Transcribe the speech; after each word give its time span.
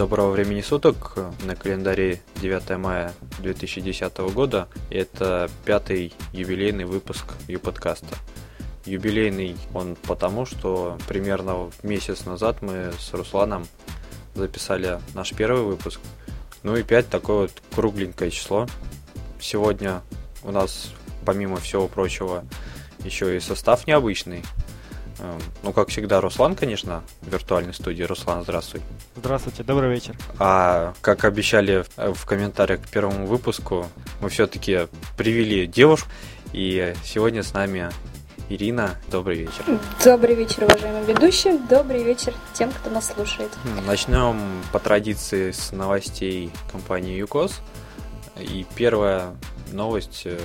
Доброго 0.00 0.30
времени 0.30 0.62
суток. 0.62 1.14
На 1.44 1.54
календаре 1.54 2.22
9 2.36 2.78
мая 2.78 3.12
2010 3.40 4.16
года. 4.32 4.66
Это 4.88 5.50
пятый 5.66 6.14
юбилейный 6.32 6.86
выпуск 6.86 7.26
Ю-подкаста. 7.48 8.16
Юбилейный 8.86 9.58
он 9.74 9.96
потому, 9.96 10.46
что 10.46 10.96
примерно 11.06 11.70
месяц 11.82 12.24
назад 12.24 12.62
мы 12.62 12.92
с 12.98 13.12
Русланом 13.12 13.66
записали 14.34 15.00
наш 15.12 15.34
первый 15.34 15.64
выпуск. 15.64 16.00
Ну 16.62 16.76
и 16.76 16.82
5 16.82 17.10
такое 17.10 17.36
вот 17.42 17.52
кругленькое 17.74 18.30
число. 18.30 18.66
Сегодня 19.38 20.00
у 20.44 20.50
нас, 20.50 20.92
помимо 21.26 21.58
всего 21.58 21.88
прочего, 21.88 22.46
еще 23.04 23.36
и 23.36 23.40
состав 23.40 23.86
необычный. 23.86 24.44
Эм, 25.22 25.38
ну, 25.62 25.72
как 25.72 25.88
всегда, 25.88 26.20
Руслан, 26.20 26.56
конечно, 26.56 27.02
в 27.20 27.30
виртуальной 27.30 27.74
студии. 27.74 28.02
Руслан, 28.02 28.42
здравствуй. 28.42 28.80
Здравствуйте, 29.16 29.62
добрый 29.62 29.90
вечер. 29.90 30.16
А 30.38 30.94
как 31.00 31.24
обещали 31.24 31.84
в 31.96 32.24
комментариях 32.24 32.82
к 32.82 32.88
первому 32.88 33.26
выпуску, 33.26 33.86
мы 34.20 34.30
все-таки 34.30 34.88
привели 35.16 35.66
девушку, 35.66 36.08
и 36.52 36.94
сегодня 37.04 37.42
с 37.42 37.52
нами 37.52 37.90
Ирина. 38.48 38.96
Добрый 39.10 39.38
вечер. 39.38 39.64
Добрый 40.04 40.34
вечер, 40.34 40.64
уважаемые 40.64 41.04
ведущие. 41.04 41.58
Добрый 41.58 42.02
вечер 42.02 42.34
тем, 42.52 42.72
кто 42.72 42.90
нас 42.90 43.12
слушает. 43.14 43.50
Начнем 43.86 44.36
по 44.72 44.80
традиции 44.80 45.52
с 45.52 45.70
новостей 45.70 46.50
компании 46.72 47.16
ЮКОС. 47.18 47.60
И 48.38 48.66
первая 48.74 49.36
новость 49.70 50.22
э, 50.24 50.38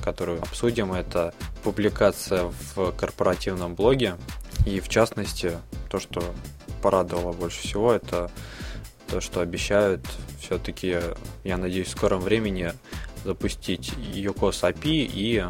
которую 0.00 0.40
обсудим, 0.42 0.92
это 0.92 1.34
публикация 1.62 2.52
в 2.74 2.92
корпоративном 2.92 3.74
блоге. 3.74 4.16
И 4.66 4.80
в 4.80 4.88
частности, 4.88 5.58
то, 5.88 5.98
что 6.00 6.22
порадовало 6.82 7.32
больше 7.32 7.60
всего, 7.60 7.92
это 7.92 8.30
то, 9.08 9.20
что 9.20 9.40
обещают 9.40 10.06
все-таки, 10.40 10.98
я 11.44 11.56
надеюсь, 11.56 11.88
в 11.88 11.90
скором 11.90 12.20
времени 12.20 12.72
запустить 13.24 13.92
UCOS 14.14 14.72
API 14.72 15.10
и 15.12 15.44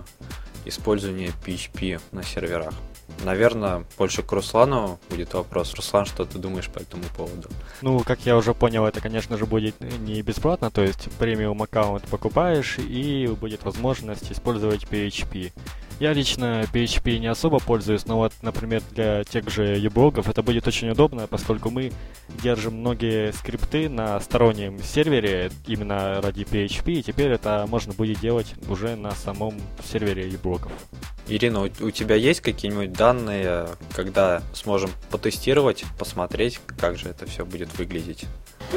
использование 0.64 1.32
PHP 1.44 2.00
на 2.12 2.22
серверах. 2.22 2.74
Наверное, 3.24 3.84
больше 3.98 4.22
к 4.22 4.32
Руслану 4.32 4.98
будет 5.10 5.34
вопрос. 5.34 5.74
Руслан, 5.74 6.06
что 6.06 6.24
ты 6.24 6.38
думаешь 6.38 6.68
по 6.68 6.78
этому 6.78 7.04
поводу? 7.16 7.48
Ну, 7.82 8.00
как 8.00 8.20
я 8.20 8.36
уже 8.36 8.54
понял, 8.54 8.86
это, 8.86 9.00
конечно 9.00 9.36
же, 9.36 9.46
будет 9.46 9.78
не 9.80 10.22
бесплатно, 10.22 10.70
то 10.70 10.82
есть 10.82 11.10
премиум 11.18 11.62
аккаунт 11.62 12.04
покупаешь 12.04 12.78
и 12.78 13.26
будет 13.40 13.64
возможность 13.64 14.32
использовать 14.32 14.84
PHP. 14.84 15.52
Я 16.00 16.14
лично 16.14 16.62
PHP 16.72 17.18
не 17.18 17.26
особо 17.26 17.58
пользуюсь, 17.58 18.06
но 18.06 18.16
вот, 18.16 18.32
например, 18.40 18.82
для 18.92 19.22
тех 19.22 19.50
же 19.50 19.76
юблогов 19.76 20.30
это 20.30 20.42
будет 20.42 20.66
очень 20.66 20.88
удобно, 20.88 21.26
поскольку 21.26 21.68
мы 21.68 21.92
держим 22.42 22.76
многие 22.76 23.32
скрипты 23.34 23.90
на 23.90 24.18
стороннем 24.18 24.82
сервере 24.82 25.50
именно 25.66 26.22
ради 26.22 26.44
PHP, 26.44 26.92
и 26.92 27.02
теперь 27.02 27.32
это 27.32 27.66
можно 27.68 27.92
будет 27.92 28.18
делать 28.18 28.54
уже 28.66 28.96
на 28.96 29.10
самом 29.10 29.60
сервере 29.84 30.26
юблогов. 30.26 30.72
Ирина, 31.28 31.60
у 31.60 31.90
тебя 31.90 32.14
есть 32.14 32.40
какие-нибудь 32.40 32.94
данные, 32.94 33.68
когда 33.94 34.40
сможем 34.54 34.90
потестировать, 35.10 35.84
посмотреть, 35.98 36.60
как 36.78 36.96
же 36.96 37.10
это 37.10 37.26
все 37.26 37.44
будет 37.44 37.76
выглядеть? 37.76 38.24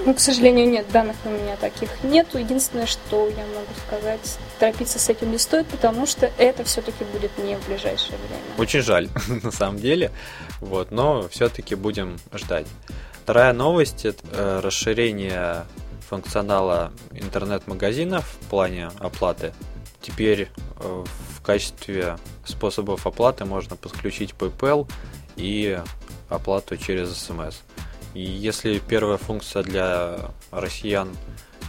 Ну, 0.05 0.13
к 0.13 0.19
сожалению, 0.19 0.69
нет, 0.69 0.85
данных 0.91 1.15
у 1.25 1.29
меня 1.29 1.55
таких 1.55 1.89
нету. 2.03 2.37
Единственное, 2.37 2.85
что 2.85 3.27
я 3.27 3.45
могу 3.45 3.73
сказать, 3.87 4.37
торопиться 4.59 4.99
с 4.99 5.09
этим 5.09 5.31
не 5.31 5.37
стоит, 5.37 5.67
потому 5.67 6.05
что 6.05 6.31
это 6.37 6.63
все-таки 6.63 7.03
будет 7.05 7.37
не 7.37 7.55
в 7.55 7.67
ближайшее 7.67 8.17
время. 8.27 8.41
Очень 8.57 8.81
жаль, 8.81 9.09
на 9.43 9.51
самом 9.51 9.77
деле, 9.77 10.11
вот, 10.59 10.91
но 10.91 11.27
все-таки 11.29 11.75
будем 11.75 12.17
ждать. 12.33 12.67
Вторая 13.23 13.53
новость– 13.53 14.03
это 14.05 14.21
э, 14.31 14.59
расширение 14.61 15.65
функционала 16.09 16.91
интернет-магазинов 17.11 18.37
в 18.41 18.49
плане 18.49 18.89
оплаты. 18.99 19.53
Теперь 20.01 20.49
э, 20.79 21.03
в 21.37 21.41
качестве 21.41 22.17
способов 22.45 23.07
оплаты 23.07 23.45
можно 23.45 23.75
подключить 23.75 24.35
PayPal 24.37 24.89
и 25.37 25.79
оплату 26.29 26.75
через 26.77 27.09
SMS. 27.09 27.55
И 28.13 28.21
если 28.21 28.79
первая 28.79 29.17
функция 29.17 29.63
для 29.63 30.17
россиян 30.51 31.15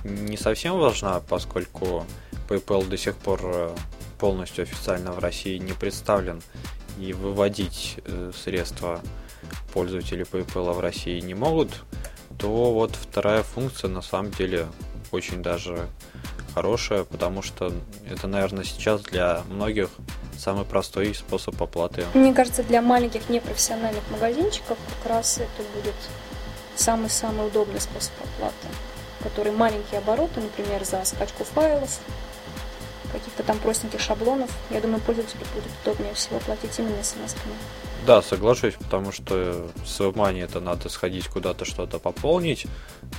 не 0.04 0.36
совсем 0.36 0.78
важна, 0.78 1.20
поскольку 1.20 2.04
PayPal 2.48 2.86
до 2.86 2.98
сих 2.98 3.16
пор 3.16 3.40
э, 3.42 3.74
полностью 4.18 4.62
официально 4.62 5.12
в 5.12 5.18
России 5.18 5.56
не 5.56 5.72
представлен, 5.72 6.42
и 6.98 7.12
выводить 7.12 7.98
э, 8.04 8.30
средства 8.36 9.00
пользователи 9.72 10.26
PayPal 10.26 10.72
в 10.72 10.80
России 10.80 11.20
не 11.20 11.34
могут, 11.34 11.70
то 12.38 12.72
вот 12.72 12.94
вторая 12.94 13.42
функция 13.42 13.88
на 13.88 14.02
самом 14.02 14.30
деле 14.32 14.66
очень 15.10 15.42
даже 15.42 15.88
хорошая, 16.54 17.04
потому 17.04 17.42
что 17.42 17.72
это, 18.08 18.26
наверное, 18.26 18.64
сейчас 18.64 19.02
для 19.02 19.42
многих 19.48 19.88
самый 20.38 20.64
простой 20.64 21.14
способ 21.14 21.60
оплаты. 21.62 22.04
Мне 22.14 22.32
кажется, 22.32 22.62
для 22.62 22.82
маленьких 22.82 23.28
непрофессиональных 23.28 24.02
магазинчиков 24.10 24.78
как 25.02 25.12
раз 25.12 25.38
это 25.38 25.62
будет 25.74 25.94
самый-самый 26.76 27.46
удобный 27.46 27.80
способ 27.80 28.12
оплаты, 28.20 28.68
который 29.22 29.52
маленькие 29.52 29.98
обороты, 29.98 30.40
например, 30.40 30.84
за 30.84 31.04
скачку 31.04 31.44
файлов, 31.44 32.00
каких-то 33.12 33.42
там 33.44 33.58
простеньких 33.58 34.00
шаблонов. 34.00 34.50
Я 34.70 34.80
думаю, 34.80 35.00
пользователю 35.00 35.44
будет 35.54 35.70
удобнее 35.82 36.14
всего 36.14 36.40
платить 36.40 36.78
именно 36.78 37.02
смс-ками. 37.02 37.54
Да, 38.06 38.20
соглашусь, 38.20 38.74
потому 38.74 39.12
что 39.12 39.70
с 39.86 40.00
WebMoney 40.00 40.44
это 40.44 40.60
надо 40.60 40.88
сходить 40.88 41.26
куда-то 41.28 41.64
что-то 41.64 41.98
пополнить, 41.98 42.66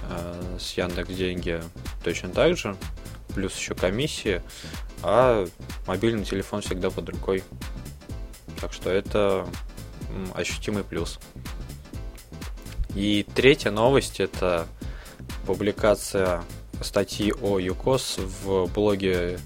э, 0.09 0.57
с 0.59 0.73
Яндекс 0.73 1.09
деньги 1.09 1.63
точно 2.03 2.29
так 2.29 2.55
же, 2.55 2.75
плюс 3.33 3.55
еще 3.57 3.73
комиссии, 3.73 4.43
а 5.01 5.47
мобильный 5.87 6.23
телефон 6.23 6.61
всегда 6.61 6.91
под 6.91 7.09
рукой. 7.09 7.43
Так 8.61 8.73
что 8.73 8.91
это 8.91 9.47
ощутимый 10.35 10.83
плюс. 10.83 11.19
И 12.95 13.25
третья 13.35 13.71
новость 13.71 14.21
это 14.21 14.67
публикация 15.45 16.43
статьи 16.81 17.33
о 17.41 17.59
ЮКОС 17.59 18.17
в 18.17 18.67
блоге 18.67 19.39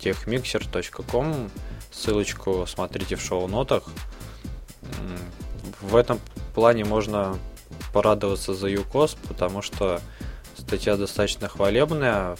techmixer.com. 0.00 1.50
Ссылочку 1.92 2.66
смотрите 2.66 3.14
в 3.16 3.22
шоу-нотах. 3.22 3.84
В 5.80 5.94
этом 5.94 6.20
плане 6.54 6.84
можно 6.84 7.38
порадоваться 7.92 8.52
за 8.52 8.68
ЮКОС, 8.68 9.16
потому 9.28 9.62
что 9.62 10.00
статья 10.56 10.96
достаточно 10.96 11.48
хвалебная, 11.48 12.36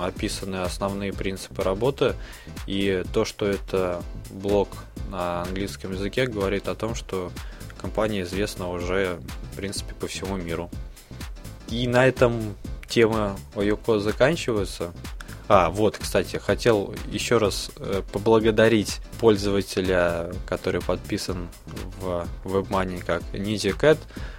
описаны 0.00 0.62
основные 0.62 1.12
принципы 1.12 1.62
работы, 1.62 2.14
и 2.66 3.02
то, 3.12 3.24
что 3.24 3.46
это 3.46 4.02
блог 4.30 4.68
на 5.10 5.42
английском 5.42 5.92
языке, 5.92 6.26
говорит 6.26 6.68
о 6.68 6.76
том, 6.76 6.94
что 6.94 7.32
компания 7.86 8.22
известна 8.22 8.68
уже, 8.68 9.20
в 9.52 9.56
принципе, 9.56 9.94
по 9.94 10.08
всему 10.08 10.36
миру. 10.36 10.68
И 11.68 11.86
на 11.86 12.04
этом 12.04 12.56
темы 12.88 13.36
о 13.54 13.62
Юко 13.62 14.00
заканчиваются. 14.00 14.92
А, 15.48 15.70
вот, 15.70 15.96
кстати, 15.96 16.36
хотел 16.36 16.92
еще 17.12 17.38
раз 17.38 17.70
э, 17.76 18.02
поблагодарить 18.12 18.98
пользователя, 19.20 20.32
который 20.48 20.80
подписан 20.80 21.48
в 22.00 22.26
WebMoney 22.44 23.04
как 23.04 23.22
NiziCat, 23.32 23.98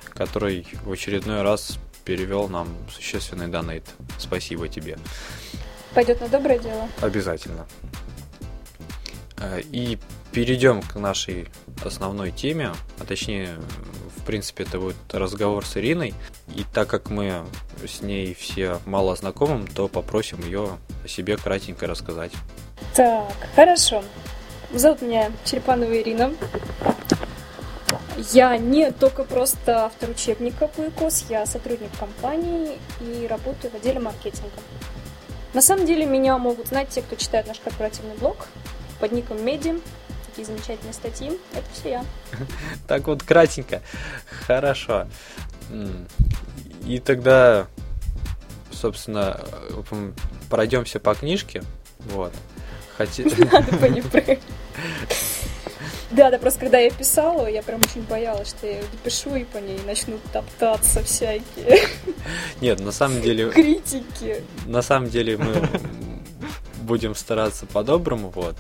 который 0.09 0.67
в 0.83 0.91
очередной 0.91 1.41
раз 1.41 1.79
перевел 2.03 2.49
нам 2.49 2.67
существенный 2.91 3.47
донейт. 3.47 3.85
Спасибо 4.19 4.67
тебе. 4.67 4.97
Пойдет 5.93 6.19
на 6.19 6.27
доброе 6.27 6.59
дело? 6.59 6.89
Обязательно. 6.99 7.65
Э, 9.37 9.61
и 9.71 9.97
перейдем 10.37 10.83
к 10.83 10.93
нашей 10.97 11.47
основной 11.83 12.29
теме, 12.29 12.71
а 12.99 13.05
точнее, 13.05 13.57
в 14.17 14.23
принципе, 14.23 14.65
это 14.65 14.77
будет 14.77 14.95
разговор 15.11 15.65
с 15.65 15.77
Ириной. 15.77 16.13
И 16.53 16.63
так 16.71 16.87
как 16.87 17.09
мы 17.09 17.43
с 17.83 18.03
ней 18.03 18.35
все 18.35 18.77
мало 18.85 19.15
знакомы, 19.15 19.65
то 19.65 19.87
попросим 19.87 20.41
ее 20.41 20.77
о 21.03 21.07
себе 21.07 21.37
кратенько 21.37 21.87
рассказать. 21.87 22.33
Так, 22.93 23.33
хорошо. 23.55 24.03
Зовут 24.71 25.01
меня 25.01 25.31
Черепанова 25.43 25.99
Ирина. 25.99 26.31
Я 28.31 28.59
не 28.59 28.91
только 28.91 29.23
просто 29.23 29.85
автор 29.85 30.11
учебника 30.11 30.67
по 30.67 30.87
ИКОС, 30.87 31.25
я 31.29 31.47
сотрудник 31.47 31.89
компании 31.97 32.77
и 33.01 33.25
работаю 33.25 33.71
в 33.71 33.75
отделе 33.77 33.99
маркетинга. 33.99 34.59
На 35.55 35.63
самом 35.63 35.87
деле 35.87 36.05
меня 36.05 36.37
могут 36.37 36.67
знать 36.67 36.89
те, 36.89 37.01
кто 37.01 37.15
читает 37.15 37.47
наш 37.47 37.57
корпоративный 37.57 38.15
блог 38.17 38.45
под 38.99 39.13
ником 39.13 39.43
Меди 39.43 39.81
такие 40.37 40.45
замечательные 40.45 40.93
статьи. 40.93 41.39
Это 41.53 41.65
все 41.73 41.89
я. 41.89 42.05
Так 42.87 43.07
вот, 43.07 43.23
кратенько. 43.23 43.81
Хорошо. 44.45 45.07
И 46.85 46.99
тогда, 46.99 47.67
собственно, 48.71 49.41
пройдемся 50.49 50.99
по 50.99 51.15
книжке. 51.15 51.63
Вот. 51.99 52.33
Хоти... 52.97 53.23
Надо 53.51 54.37
Да, 56.11 56.31
да, 56.31 56.37
просто 56.37 56.61
когда 56.61 56.77
я 56.77 56.91
писала, 56.91 57.47
я 57.47 57.63
прям 57.63 57.81
очень 57.81 58.03
боялась, 58.03 58.49
что 58.49 58.67
я 58.67 58.81
допишу 58.91 59.35
и 59.35 59.43
по 59.43 59.57
ней 59.57 59.79
начнут 59.85 60.21
топтаться 60.31 61.03
всякие. 61.03 61.87
Нет, 62.61 62.79
на 62.79 62.91
самом 62.91 63.21
деле... 63.21 63.49
Критики. 63.49 64.43
На 64.65 64.81
самом 64.81 65.09
деле 65.09 65.37
мы 65.37 65.67
будем 66.87 67.13
стараться 67.15 67.65
по-доброму, 67.65 68.29
вот. 68.29 68.55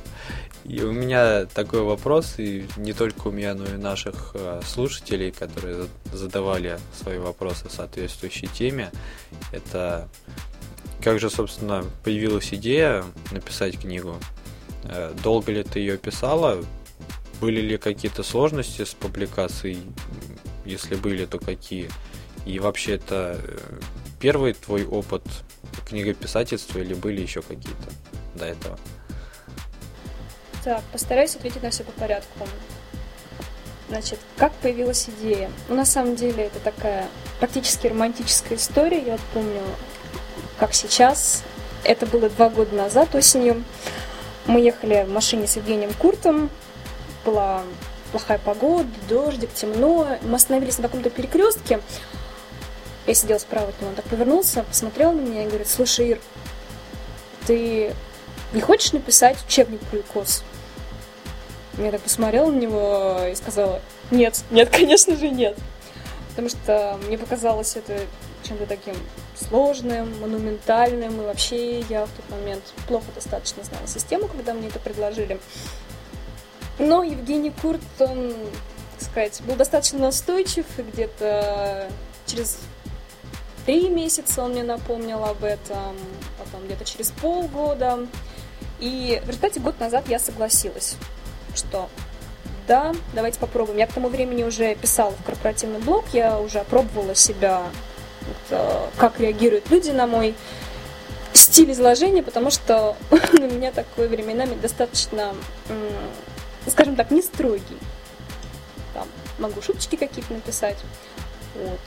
И 0.67 0.81
у 0.81 0.91
меня 0.91 1.45
такой 1.45 1.81
вопрос, 1.81 2.35
и 2.39 2.65
не 2.75 2.91
только 2.91 3.29
у 3.29 3.31
меня, 3.31 3.55
но 3.55 3.65
и 3.65 3.77
наших 3.77 4.31
э, 4.33 4.59
слушателей, 4.65 5.31
которые 5.31 5.87
задавали 6.11 6.77
свои 6.93 7.19
вопросы 7.19 7.69
в 7.69 7.71
соответствующей 7.71 8.47
теме. 8.47 8.91
Это 9.53 10.09
как 11.01 11.19
же, 11.19 11.29
собственно, 11.29 11.85
появилась 12.03 12.53
идея 12.53 13.05
написать 13.31 13.79
книгу? 13.79 14.17
Э, 14.83 15.13
долго 15.23 15.53
ли 15.53 15.63
ты 15.63 15.79
ее 15.79 15.97
писала? 15.97 16.61
Были 17.39 17.61
ли 17.61 17.77
какие-то 17.77 18.23
сложности 18.23 18.83
с 18.83 18.93
публикацией? 18.93 19.79
Если 20.65 20.95
были, 20.95 21.25
то 21.25 21.39
какие? 21.39 21.89
И 22.45 22.59
вообще 22.59 22.95
это 22.95 23.39
э, 23.41 23.57
первый 24.19 24.51
твой 24.51 24.85
опыт 24.85 25.23
книгописательства 25.87 26.79
или 26.79 26.93
были 26.93 27.21
еще 27.21 27.41
какие-то 27.41 27.89
до 28.35 28.45
этого? 28.45 28.77
Так, 30.67 30.83
постараюсь 30.91 31.33
ответить 31.33 31.63
на 31.63 31.69
все 31.69 31.85
по 31.85 31.93
порядку. 31.93 32.45
Значит, 33.87 34.19
как 34.35 34.51
появилась 34.55 35.07
идея? 35.07 35.49
Ну, 35.69 35.75
на 35.75 35.85
самом 35.85 36.17
деле, 36.17 36.43
это 36.43 36.59
такая 36.59 37.07
практически 37.39 37.87
романтическая 37.87 38.57
история. 38.57 39.01
Я 39.01 39.13
вот 39.13 39.21
помню, 39.33 39.61
как 40.59 40.73
сейчас. 40.73 41.43
Это 41.85 42.05
было 42.05 42.29
два 42.29 42.49
года 42.49 42.75
назад, 42.75 43.15
осенью. 43.15 43.63
Мы 44.45 44.59
ехали 44.59 45.05
в 45.07 45.09
машине 45.09 45.47
с 45.47 45.55
Евгением 45.55 45.93
Куртом. 45.93 46.49
Была 47.23 47.63
плохая 48.11 48.37
погода, 48.37 48.89
дождик, 49.07 49.53
темно. 49.53 50.17
Мы 50.21 50.35
остановились 50.35 50.79
на 50.79 50.83
каком-то 50.83 51.09
перекрестке. 51.09 51.79
Я 53.05 53.13
сидел 53.13 53.39
справа 53.39 53.69
от 53.69 53.79
него, 53.79 53.91
он 53.91 53.95
так 53.95 54.03
повернулся, 54.03 54.63
посмотрел 54.63 55.13
на 55.13 55.21
меня 55.21 55.45
и 55.45 55.47
говорит, 55.47 55.69
слушай, 55.69 56.09
Ир, 56.09 56.19
ты 57.45 57.95
не 58.51 58.59
хочешь 58.59 58.91
написать 58.91 59.37
учебник 59.47 59.79
про 59.79 59.99
ИКОС? 59.99 60.43
Я 61.77 61.91
так 61.91 62.01
посмотрела 62.01 62.49
на 62.49 62.57
него 62.57 63.19
и 63.31 63.35
сказала, 63.35 63.81
нет, 64.09 64.43
нет, 64.49 64.69
конечно 64.71 65.15
же 65.15 65.29
нет. 65.29 65.57
Потому 66.29 66.49
что 66.49 66.97
мне 67.05 67.17
показалось 67.17 67.75
это 67.75 67.99
чем-то 68.43 68.65
таким 68.65 68.95
сложным, 69.35 70.19
монументальным, 70.21 71.21
и 71.21 71.25
вообще 71.25 71.81
я 71.81 72.05
в 72.05 72.09
тот 72.09 72.29
момент 72.29 72.63
плохо 72.87 73.05
достаточно 73.13 73.63
знала 73.63 73.87
систему, 73.87 74.27
когда 74.27 74.53
мне 74.53 74.67
это 74.67 74.79
предложили. 74.79 75.39
Но 76.79 77.03
Евгений 77.03 77.51
Курт, 77.51 77.81
он, 77.99 78.33
так 78.97 79.09
сказать, 79.09 79.41
был 79.41 79.55
достаточно 79.55 79.99
настойчив, 79.99 80.65
и 80.77 80.81
где-то 80.83 81.89
через 82.25 82.59
три 83.65 83.89
месяца 83.89 84.43
он 84.43 84.51
мне 84.51 84.63
напомнил 84.63 85.23
об 85.23 85.43
этом, 85.43 85.97
потом 86.37 86.65
где-то 86.65 86.85
через 86.85 87.11
полгода. 87.11 88.07
И 88.79 89.21
в 89.25 89.27
результате 89.27 89.59
год 89.59 89.79
назад 89.79 90.07
я 90.07 90.19
согласилась, 90.19 90.95
что 91.57 91.89
да, 92.67 92.93
давайте 93.13 93.39
попробуем. 93.39 93.77
Я 93.77 93.87
к 93.87 93.93
тому 93.93 94.09
времени 94.09 94.43
уже 94.43 94.75
писала 94.75 95.11
в 95.11 95.23
корпоративный 95.23 95.79
блог, 95.79 96.05
я 96.13 96.39
уже 96.39 96.63
пробовала 96.65 97.15
себя 97.15 97.63
Э, 98.49 98.87
как 98.97 99.19
реагируют 99.19 99.69
люди 99.69 99.91
на 99.91 100.07
мой 100.07 100.35
стиль 101.33 101.71
изложения, 101.71 102.23
потому 102.23 102.49
что 102.49 102.95
у 103.11 103.37
меня 103.37 103.71
такой 103.71 104.07
временами 104.07 104.55
достаточно, 104.55 105.35
скажем 106.67 106.95
так, 106.95 107.11
не 107.11 107.21
строгий. 107.21 107.77
Там 108.93 109.07
могу 109.37 109.61
шуточки 109.61 109.95
какие-то 109.95 110.33
написать. 110.33 110.77
Вот. 111.55 111.79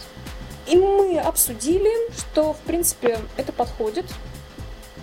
И 0.67 0.77
мы 0.77 1.19
обсудили, 1.19 1.91
что, 2.17 2.53
в 2.53 2.59
принципе, 2.59 3.19
это 3.37 3.53
подходит. 3.53 4.07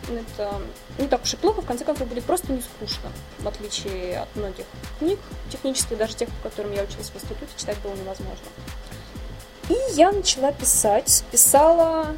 Это 0.09 0.62
не 0.98 1.07
так 1.07 1.24
уж 1.24 1.33
и 1.33 1.38
плохо, 1.38 1.62
в 1.62 1.65
конце 1.65 1.83
концов, 1.83 2.07
будет 2.07 2.24
просто 2.24 2.51
не 2.51 2.62
скучно, 2.62 3.12
в 3.39 3.48
отличие 3.48 4.19
от 4.19 4.36
многих 4.36 4.65
книг 5.00 5.19
технических, 5.51 5.98
даже 5.98 6.15
тех, 6.15 6.30
по 6.30 6.50
которым 6.50 6.71
я 6.71 6.83
училась 6.83 7.09
в 7.09 7.15
институте, 7.15 7.51
читать 7.57 7.77
было 7.80 7.94
невозможно. 7.94 8.45
И 9.69 9.75
я 9.95 10.12
начала 10.12 10.51
писать. 10.54 11.25
Писала 11.31 12.15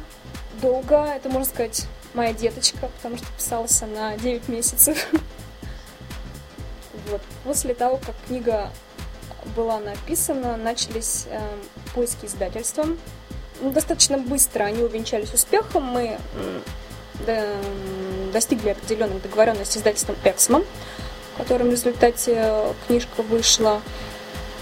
долго, 0.62 1.04
это, 1.04 1.28
можно 1.28 1.48
сказать, 1.48 1.86
моя 2.14 2.32
деточка, 2.32 2.88
потому 2.96 3.16
что 3.16 3.26
писалась 3.36 3.82
она 3.82 4.16
9 4.16 4.48
месяцев. 4.48 5.08
Вот. 7.08 7.22
После 7.42 7.74
того, 7.74 7.96
как 7.96 8.14
книга 8.28 8.70
была 9.56 9.80
написана, 9.80 10.56
начались 10.56 11.26
э, 11.28 11.40
поиски 11.94 12.26
издательства. 12.26 12.86
Ну, 13.60 13.72
достаточно 13.72 14.16
быстро 14.16 14.64
они 14.64 14.82
увенчались 14.82 15.34
успехом. 15.34 15.84
Мы 15.84 16.18
достигли 18.32 18.70
определенных 18.70 19.22
договоренностей 19.22 19.74
с 19.74 19.76
издательством 19.78 20.16
«Эксмо», 20.24 20.64
в 21.34 21.38
котором 21.38 21.68
в 21.68 21.72
результате 21.72 22.74
книжка 22.86 23.22
вышла. 23.22 23.80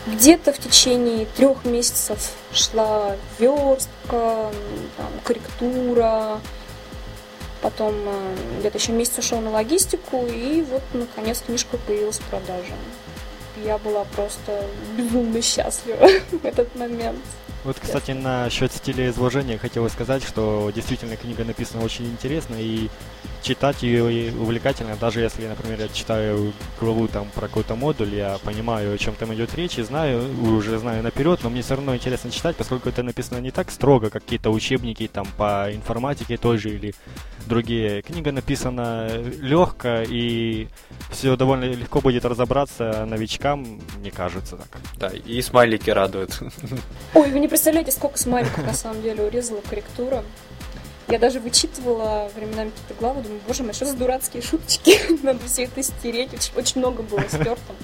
Где-то 0.06 0.52
в 0.52 0.58
течение 0.58 1.26
трех 1.36 1.64
месяцев 1.64 2.30
шла 2.52 3.16
верстка, 3.38 4.50
там, 4.96 5.12
корректура, 5.22 6.40
потом 7.60 7.94
э, 8.06 8.36
где-то 8.60 8.78
еще 8.78 8.92
месяц 8.92 9.18
ушел 9.18 9.40
на 9.40 9.50
логистику, 9.50 10.24
и 10.26 10.62
вот, 10.62 10.82
наконец, 10.94 11.42
книжка 11.44 11.76
появилась 11.86 12.18
в 12.18 12.24
продаже. 12.24 12.72
Я 13.64 13.76
была 13.78 14.04
просто 14.04 14.64
безумно 14.96 15.42
счастлива 15.42 16.08
в 16.30 16.44
этот 16.44 16.74
момент. 16.76 17.18
Вот, 17.64 17.76
кстати, 17.80 18.12
насчет 18.12 18.72
стиля 18.72 19.10
изложения 19.10 19.58
хотел 19.58 19.88
сказать, 19.90 20.22
что 20.22 20.70
действительно 20.74 21.16
книга 21.16 21.44
написана 21.44 21.84
очень 21.84 22.06
интересно 22.06 22.54
и 22.58 22.88
читать 23.42 23.82
ее 23.82 24.32
увлекательно, 24.32 24.96
даже 24.96 25.20
если, 25.20 25.46
например, 25.46 25.80
я 25.80 25.88
читаю 25.88 26.52
главу 26.80 27.08
там 27.08 27.28
про 27.34 27.48
какой-то 27.48 27.74
модуль, 27.74 28.14
я 28.14 28.38
понимаю, 28.44 28.94
о 28.94 28.98
чем 28.98 29.14
там 29.14 29.34
идет 29.34 29.54
речь 29.54 29.78
и 29.78 29.82
знаю, 29.82 30.22
уже 30.42 30.78
знаю 30.78 31.02
наперед, 31.02 31.40
но 31.42 31.50
мне 31.50 31.62
все 31.62 31.76
равно 31.76 31.94
интересно 31.94 32.30
читать, 32.30 32.56
поскольку 32.56 32.88
это 32.88 33.02
написано 33.02 33.38
не 33.38 33.50
так 33.50 33.70
строго, 33.70 34.10
как 34.10 34.24
какие-то 34.24 34.50
учебники 34.50 35.08
там 35.08 35.26
по 35.36 35.68
информатике 35.72 36.36
той 36.36 36.58
же 36.58 36.70
или 36.70 36.94
другие. 37.46 38.02
Книга 38.02 38.30
написана 38.32 39.08
легко 39.40 40.02
и 40.06 40.68
все 41.10 41.36
довольно 41.36 41.64
легко 41.64 42.00
будет 42.00 42.24
разобраться 42.24 43.06
новичкам, 43.06 43.80
мне 43.98 44.10
кажется 44.10 44.56
так. 44.56 44.80
Да, 44.96 45.08
и 45.08 45.40
смайлики 45.40 45.90
радуют. 45.90 46.40
Ой, 47.14 47.30
вы 47.30 47.38
не 47.40 47.48
представляете, 47.48 47.92
сколько 47.92 48.18
смайликов 48.18 48.64
на 48.64 48.74
самом 48.74 49.02
деле 49.02 49.24
урезала 49.24 49.60
корректура. 49.68 50.22
Я 51.08 51.18
даже 51.18 51.40
вычитывала 51.40 52.30
временами 52.34 52.70
какие-то 52.70 52.94
главы, 52.94 53.22
думаю, 53.22 53.40
боже 53.46 53.62
мой, 53.62 53.72
что 53.72 53.86
за 53.86 53.96
дурацкие 53.96 54.42
шуточки, 54.42 55.00
надо 55.22 55.40
все 55.46 55.64
это 55.64 55.82
стереть, 55.82 56.34
очень, 56.34 56.54
очень 56.54 56.80
много 56.80 57.02
было 57.02 57.26
стерто. 57.28 57.74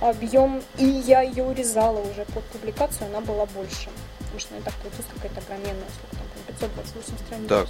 Объем, 0.00 0.62
и 0.78 0.84
я 0.84 1.22
ее 1.22 1.44
урезала 1.44 2.00
уже 2.00 2.26
под 2.26 2.44
публикацию, 2.44 3.06
она 3.06 3.20
была 3.20 3.46
больше. 3.46 3.88
Потому 4.18 4.40
что 4.40 4.54
она 4.54 4.64
так 4.64 4.74
получилась 4.74 5.06
какая-то 5.14 5.40
огроменная, 5.40 5.88
сколько 5.94 6.16
там, 6.16 6.26
528 6.48 7.18
страниц. 7.24 7.48
Так, 7.48 7.68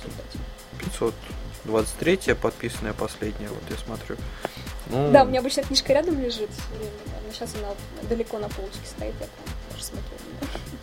523 1.65 2.35
подписанная 2.35 2.95
последняя, 2.95 3.49
вот 3.49 3.63
я 3.71 3.77
смотрю. 3.77 4.17
Ну... 4.87 5.13
Да, 5.13 5.23
у 5.23 5.27
меня 5.27 5.41
обычно 5.41 5.63
книжка 5.63 5.93
рядом 5.93 6.21
лежит, 6.21 6.51
но 7.25 7.33
сейчас 7.33 7.55
она 7.55 7.69
далеко 8.09 8.39
на 8.39 8.49
полочке 8.49 8.85
стоит, 8.85 9.15
я 9.21 9.27
прям 9.27 9.57
тоже 9.71 9.85
смотрю 9.85 10.22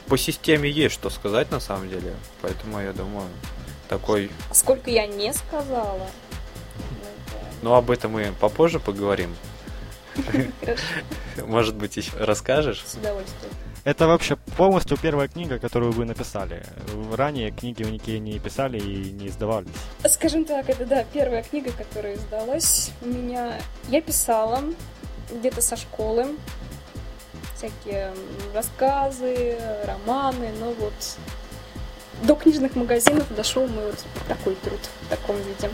по 0.10 0.18
системе 0.18 0.70
есть 0.70 0.96
что 0.96 1.10
сказать 1.10 1.51
на 1.51 1.60
самом 1.60 1.89
деле. 1.89 2.16
Поэтому 2.42 2.80
я 2.82 2.94
думаю, 2.94 3.28
такой... 3.88 4.32
Сколько 4.51 4.89
я 4.89 5.08
не 5.08 5.32
сказала. 5.34 6.08
Ну, 7.62 7.74
об 7.74 7.92
этом 7.92 8.13
мы 8.13 8.34
попозже 8.39 8.80
поговорим. 8.80 9.36
Может 11.46 11.75
быть, 11.75 11.96
еще 11.98 12.12
расскажешь? 12.18 12.84
С 12.86 12.96
удовольствием. 12.96 13.54
Это 13.86 14.08
вообще 14.08 14.36
полностью 14.58 14.98
первая 14.98 15.28
книга, 15.28 15.58
которую 15.58 15.94
вы 15.94 16.06
написали. 16.06 16.66
Ранее 17.13 17.51
книги 17.51 17.84
вы 17.84 17.92
никакие 17.92 18.20
не 18.20 18.38
писали 18.39 18.78
и 18.78 19.12
не 19.12 19.28
издавались. 19.28 19.70
Скажем 20.06 20.44
так, 20.44 20.70
это 20.70 20.86
да, 20.86 21.06
первая 21.13 21.44
книга, 21.44 21.72
которая 21.72 22.16
издалась. 22.16 22.92
У 23.01 23.06
меня 23.06 23.60
я 23.88 24.01
писала 24.01 24.63
где-то 25.32 25.62
со 25.62 25.78
школы 25.78 26.36
всякие 27.60 28.13
рассказы, 28.54 29.58
романы, 29.86 30.51
но 30.60 30.72
вот 30.72 30.94
до 32.24 32.36
книжных 32.36 32.75
магазинов 32.75 33.34
дошел 33.36 33.68
мой 33.68 33.88
вот 33.88 34.06
такой 34.28 34.56
труд 34.56 34.80
в 35.01 35.10
таком 35.10 35.36
виде. 35.38 35.70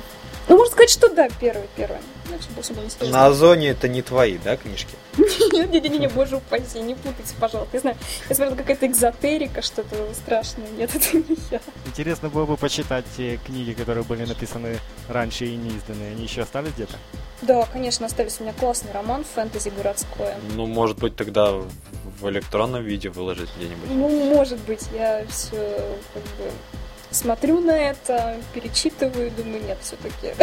Ну, 0.47 0.57
можно 0.57 0.71
сказать, 0.71 0.89
что 0.89 1.09
да, 1.09 1.27
первый, 1.39 1.67
первый. 1.75 1.97
Значит, 2.27 2.49
больше 2.51 2.73
не 2.73 2.89
сложно. 2.89 3.17
На 3.17 3.25
Озоне 3.27 3.69
это 3.69 3.87
не 3.87 4.01
твои, 4.01 4.37
да, 4.37 4.57
книжки? 4.57 4.95
Нет, 5.17 5.71
нет, 5.71 5.83
нет, 5.83 5.99
нет, 5.99 6.13
боже 6.13 6.35
упаси, 6.37 6.79
не 6.79 6.93
путайте, 6.95 7.33
пожалуйста. 7.39 7.69
Я 7.77 7.79
знаю, 7.79 7.97
я 8.29 8.35
смотрела 8.35 8.57
какая-то 8.57 8.87
экзотерика, 8.87 9.61
что-то 9.61 9.95
страшное. 10.13 10.67
Нет, 10.77 10.91
это 10.95 11.17
не 11.17 11.37
я. 11.49 11.61
Интересно 11.85 12.29
было 12.29 12.45
бы 12.45 12.57
почитать 12.57 13.05
те 13.15 13.37
книги, 13.37 13.71
которые 13.71 14.03
были 14.03 14.25
написаны 14.25 14.79
раньше 15.07 15.45
и 15.45 15.55
не 15.55 15.69
изданные. 15.77 16.11
Они 16.11 16.23
еще 16.23 16.41
остались 16.41 16.73
где-то? 16.73 16.95
Да, 17.41 17.65
конечно, 17.71 18.05
остались 18.05 18.37
у 18.39 18.43
меня 18.43 18.53
классный 18.53 18.91
роман 18.91 19.23
фэнтези 19.23 19.69
городское. 19.69 20.37
Ну, 20.55 20.65
может 20.65 20.97
быть, 20.97 21.15
тогда 21.15 21.51
в 21.51 22.29
электронном 22.29 22.83
виде 22.83 23.09
выложить 23.09 23.49
где-нибудь. 23.57 23.89
Ну, 23.89 24.35
может 24.35 24.59
быть, 24.61 24.83
я 24.93 25.25
все 25.29 25.97
как 26.13 26.23
бы 26.23 26.51
смотрю 27.15 27.61
на 27.61 27.71
это, 27.71 28.37
перечитываю, 28.53 29.31
думаю, 29.31 29.63
нет, 29.63 29.77
все-таки 29.81 30.33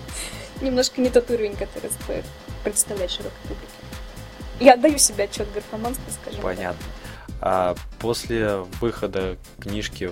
немножко 0.60 1.00
не 1.00 1.08
тот 1.08 1.30
уровень, 1.30 1.56
который 1.56 1.90
стоит 1.90 2.24
представлять 2.64 3.10
широкой 3.10 3.38
публике. 3.42 3.72
Я 4.60 4.74
отдаю 4.74 4.98
себе 4.98 5.24
отчет 5.24 5.50
графоманства, 5.52 6.10
скажем 6.20 6.42
Понятно. 6.42 6.84
А 7.40 7.76
после 8.00 8.58
выхода 8.80 9.36
книжки 9.60 10.10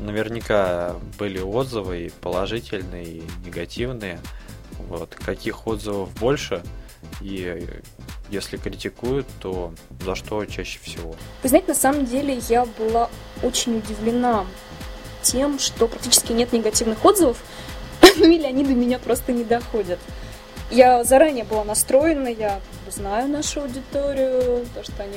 наверняка 0.00 0.96
были 1.18 1.38
отзывы 1.38 2.06
и 2.06 2.10
положительные, 2.10 3.04
и 3.04 3.22
негативные. 3.44 4.18
Вот. 4.88 5.14
Каких 5.14 5.66
отзывов 5.66 6.12
больше? 6.14 6.62
И 7.20 7.64
если 8.30 8.56
критикуют, 8.56 9.26
то 9.40 9.72
за 10.04 10.16
что 10.16 10.44
чаще 10.46 10.80
всего? 10.82 11.14
Вы 11.42 11.48
знаете, 11.48 11.68
на 11.68 11.74
самом 11.74 12.06
деле 12.06 12.40
я 12.48 12.64
была 12.64 13.08
очень 13.42 13.78
удивлена 13.78 14.44
тем, 15.22 15.58
что 15.58 15.88
практически 15.88 16.32
нет 16.32 16.52
негативных 16.52 17.04
отзывов, 17.04 17.38
или 18.16 18.44
они 18.44 18.64
до 18.64 18.74
меня 18.74 18.98
просто 18.98 19.32
не 19.32 19.44
доходят. 19.44 19.98
Я 20.70 21.02
заранее 21.04 21.44
была 21.44 21.64
настроена, 21.64 22.28
я 22.28 22.60
знаю 22.90 23.28
нашу 23.28 23.62
аудиторию, 23.62 24.66
то, 24.74 24.84
что 24.84 25.02
они 25.02 25.16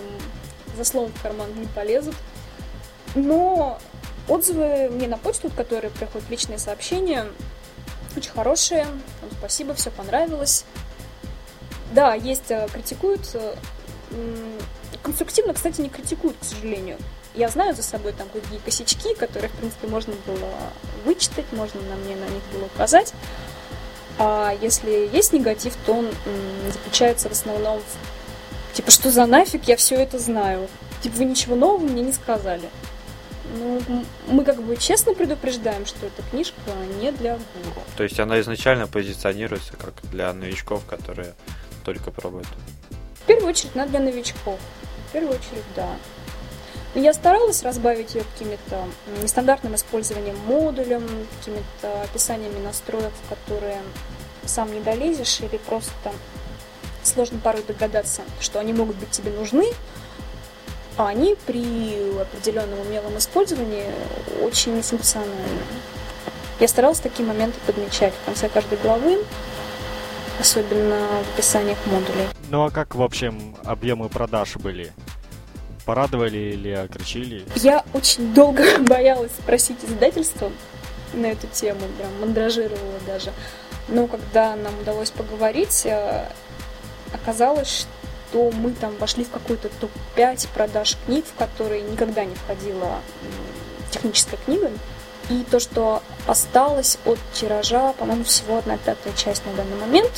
за 0.77 0.84
словом 0.84 1.12
в 1.12 1.22
карман 1.22 1.50
не 1.55 1.67
полезут. 1.67 2.15
Но 3.15 3.77
отзывы 4.29 4.89
мне 4.89 5.08
на 5.08 5.17
почту, 5.17 5.50
которые 5.50 5.91
приходят 5.91 6.29
личные 6.29 6.58
сообщения, 6.58 7.25
очень 8.15 8.31
хорошие. 8.31 8.88
Спасибо, 9.39 9.74
все 9.74 9.91
понравилось. 9.91 10.65
Да, 11.93 12.13
есть, 12.13 12.50
э, 12.50 12.67
критикуют. 12.72 13.29
Э, 13.34 13.55
конструктивно, 15.03 15.53
кстати, 15.53 15.81
не 15.81 15.89
критикуют, 15.89 16.38
к 16.39 16.43
сожалению. 16.43 16.98
Я 17.33 17.50
знаю 17.50 17.75
за 17.75 17.83
собой 17.83 18.13
там 18.13 18.27
какие 18.29 18.59
косячки, 18.59 19.13
которые, 19.15 19.50
в 19.50 19.53
принципе, 19.53 19.88
можно 19.88 20.13
было 20.25 20.50
вычитать, 21.05 21.45
можно 21.51 21.81
на 21.81 21.95
мне 21.95 22.15
на 22.15 22.25
них 22.25 22.43
было 22.53 22.65
указать. 22.65 23.13
А 24.17 24.53
если 24.61 25.09
есть 25.11 25.33
негатив, 25.33 25.73
то 25.85 25.93
он 25.93 26.09
заключается 26.71 27.29
в 27.29 27.31
основном 27.31 27.79
в 27.79 28.75
типа, 28.75 28.91
что 28.91 29.11
за 29.11 29.25
нафиг, 29.25 29.65
я 29.65 29.77
все 29.77 29.95
это 29.95 30.19
знаю. 30.19 30.67
Типа, 31.01 31.17
вы 31.17 31.25
ничего 31.25 31.55
нового 31.55 31.83
мне 31.83 32.01
не 32.01 32.13
сказали. 32.13 32.69
Ну, 33.53 33.81
мы 34.27 34.45
как 34.45 34.61
бы 34.61 34.77
честно 34.77 35.13
предупреждаем, 35.13 35.85
что 35.85 36.05
эта 36.05 36.21
книжка 36.29 36.55
не 37.01 37.11
для 37.11 37.33
гуру. 37.33 37.81
То 37.97 38.03
есть 38.03 38.19
она 38.19 38.39
изначально 38.39 38.88
позиционируется 38.88 39.73
как 39.75 39.93
для 40.09 40.31
новичков, 40.31 40.85
которые 40.85 41.33
только 41.83 42.11
пробуют? 42.11 42.47
В 43.15 43.25
первую 43.25 43.50
очередь, 43.50 43.71
она 43.75 43.88
для 43.88 44.00
новичков. 44.00 44.59
В 45.09 45.11
первую 45.11 45.33
очередь, 45.33 45.65
да. 45.75 45.89
Я 46.93 47.13
старалась 47.13 47.63
разбавить 47.63 48.15
ее 48.15 48.24
какими-то 48.33 48.83
нестандартным 49.21 49.75
использованием 49.75 50.38
модулем, 50.45 51.07
какими-то 51.39 52.01
описаниями 52.03 52.60
настроек, 52.60 53.12
в 53.25 53.29
которые 53.29 53.79
сам 54.45 54.74
не 54.74 54.81
долезешь, 54.81 55.39
или 55.39 55.57
просто 55.57 56.12
сложно 57.03 57.39
порой 57.39 57.63
догадаться, 57.63 58.24
что 58.41 58.60
они 58.60 58.74
могут 58.74 58.98
быть 58.98 59.10
тебе 59.12 59.31
нужны, 59.31 59.65
а 60.98 61.07
они 61.07 61.38
при 61.45 62.19
определенном 62.19 62.81
умелом 62.81 63.17
использовании 63.17 63.86
очень 64.41 64.81
функциональны. 64.81 65.33
Я 66.60 66.67
старалась 66.67 67.00
такие 67.00 67.27
моменты 67.27 67.57
подмечать 67.65 68.13
в 68.13 68.25
конце 68.25 68.50
каждой 68.50 68.77
главы, 68.79 69.24
особенно 70.39 71.07
в 71.24 71.33
описаниях 71.33 71.77
модулей. 71.86 72.27
Ну 72.50 72.65
а 72.65 72.69
как, 72.69 72.95
в 72.95 73.01
общем, 73.01 73.55
объемы 73.63 74.10
продаж 74.10 74.57
были? 74.57 74.91
Порадовали 75.85 76.38
или 76.38 76.69
огорчили? 76.69 77.43
Я 77.55 77.83
очень 77.93 78.33
долго 78.33 78.63
боялась 78.79 79.31
спросить 79.31 79.77
издательство 79.83 80.51
на 81.13 81.27
эту 81.27 81.47
тему, 81.47 81.81
прям 81.97 82.21
мандражировала 82.21 83.00
даже. 83.05 83.31
Но 83.88 84.07
когда 84.07 84.55
нам 84.55 84.77
удалось 84.79 85.11
поговорить, 85.11 85.85
э, 85.85 86.25
оказалось, 87.13 87.88
что 88.29 88.51
мы 88.51 88.71
там 88.71 88.95
вошли 88.97 89.23
в 89.25 89.29
какой-то 89.29 89.69
топ-5 89.79 90.47
продаж 90.53 90.97
книг, 91.05 91.25
в 91.25 91.38
которые 91.38 91.81
никогда 91.81 92.23
не 92.23 92.35
входила 92.35 93.00
техническая 93.91 94.39
книга. 94.45 94.71
И 95.29 95.43
то, 95.50 95.59
что 95.59 96.01
осталось 96.27 96.97
от 97.05 97.19
тиража, 97.33 97.93
по-моему, 97.93 98.23
всего 98.23 98.57
одна 98.57 98.77
пятая 98.77 99.13
часть 99.13 99.45
на 99.45 99.53
данный 99.53 99.77
момент. 99.77 100.11